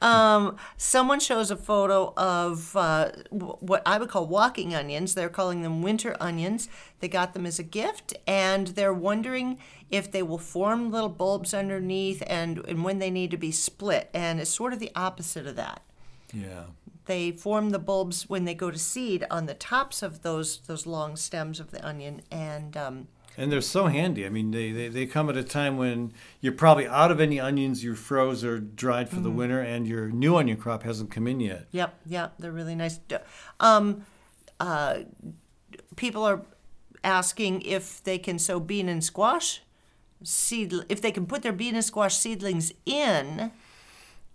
[0.00, 5.14] Um, someone shows a photo of uh, what I would call walking onions.
[5.14, 6.68] They're calling them winter onions.
[7.00, 9.58] They got them as a gift, and they're wondering
[9.90, 14.10] if they will form little bulbs underneath and, and when they need to be split.
[14.14, 15.82] And it's sort of the opposite of that.
[16.32, 16.64] Yeah.
[17.06, 20.86] They form the bulbs when they go to seed on the tops of those those
[20.86, 24.24] long stems of the onion, and um, And they're so handy.
[24.24, 27.40] I mean, they, they, they come at a time when you're probably out of any
[27.40, 31.26] onions you froze or dried for the winter, and your new onion crop hasn't come
[31.26, 31.66] in yet.
[31.72, 33.00] Yep, yep, they're really nice.
[33.58, 34.06] Um,
[34.60, 35.00] uh,
[35.96, 36.42] people are
[37.02, 39.62] asking if they can sow bean and squash
[40.22, 43.50] seed, if they can put their bean and squash seedlings in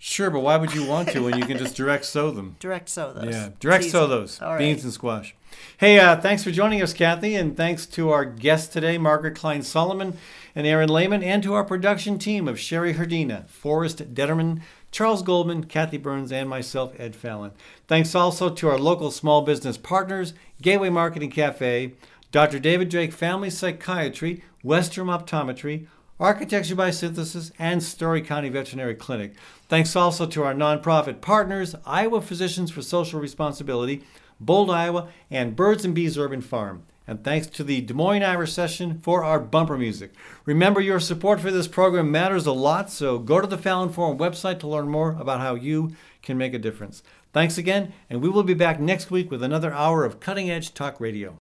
[0.01, 2.55] Sure, but why would you want to when you can just direct sow them?
[2.61, 3.33] Direct sow those.
[3.33, 4.59] Yeah, direct sow those All right.
[4.59, 5.35] beans and squash.
[5.77, 9.59] Hey, uh, thanks for joining us, Kathy, and thanks to our guests today, Margaret Klein
[9.59, 10.13] Salamon
[10.55, 15.65] and Aaron Lehman, and to our production team of Sherry Herdina, Forrest Detterman, Charles Goldman,
[15.65, 17.51] Kathy Byrnes, and myself, Ed Fallon.
[17.87, 21.93] Thanks also to our local small business partners, Gateway Market and Cafe,
[22.31, 22.59] Dr.
[22.59, 25.87] David Drake Family Psychiatry, Westrom Optometry,
[26.19, 29.35] Architecture by Synthesis, and Story County Veterinary Clinic.
[29.69, 34.03] Thanks also to our nonprofit partners, Iowa Physicians for Social Responsibility,
[34.37, 36.83] Bold, Iowa, and Birds and Bees Urban Farm.
[37.07, 40.11] And thanks to the Des Moines Irish Session for our bumper music.
[40.45, 44.17] Remember, your support for this program matters a lot, so go to the Fallon Forum
[44.17, 47.01] website to learn more about how you can make a difference.
[47.31, 50.73] Thanks again, and we will be back next week with another hour of cutting edge
[50.73, 51.38] talk radio.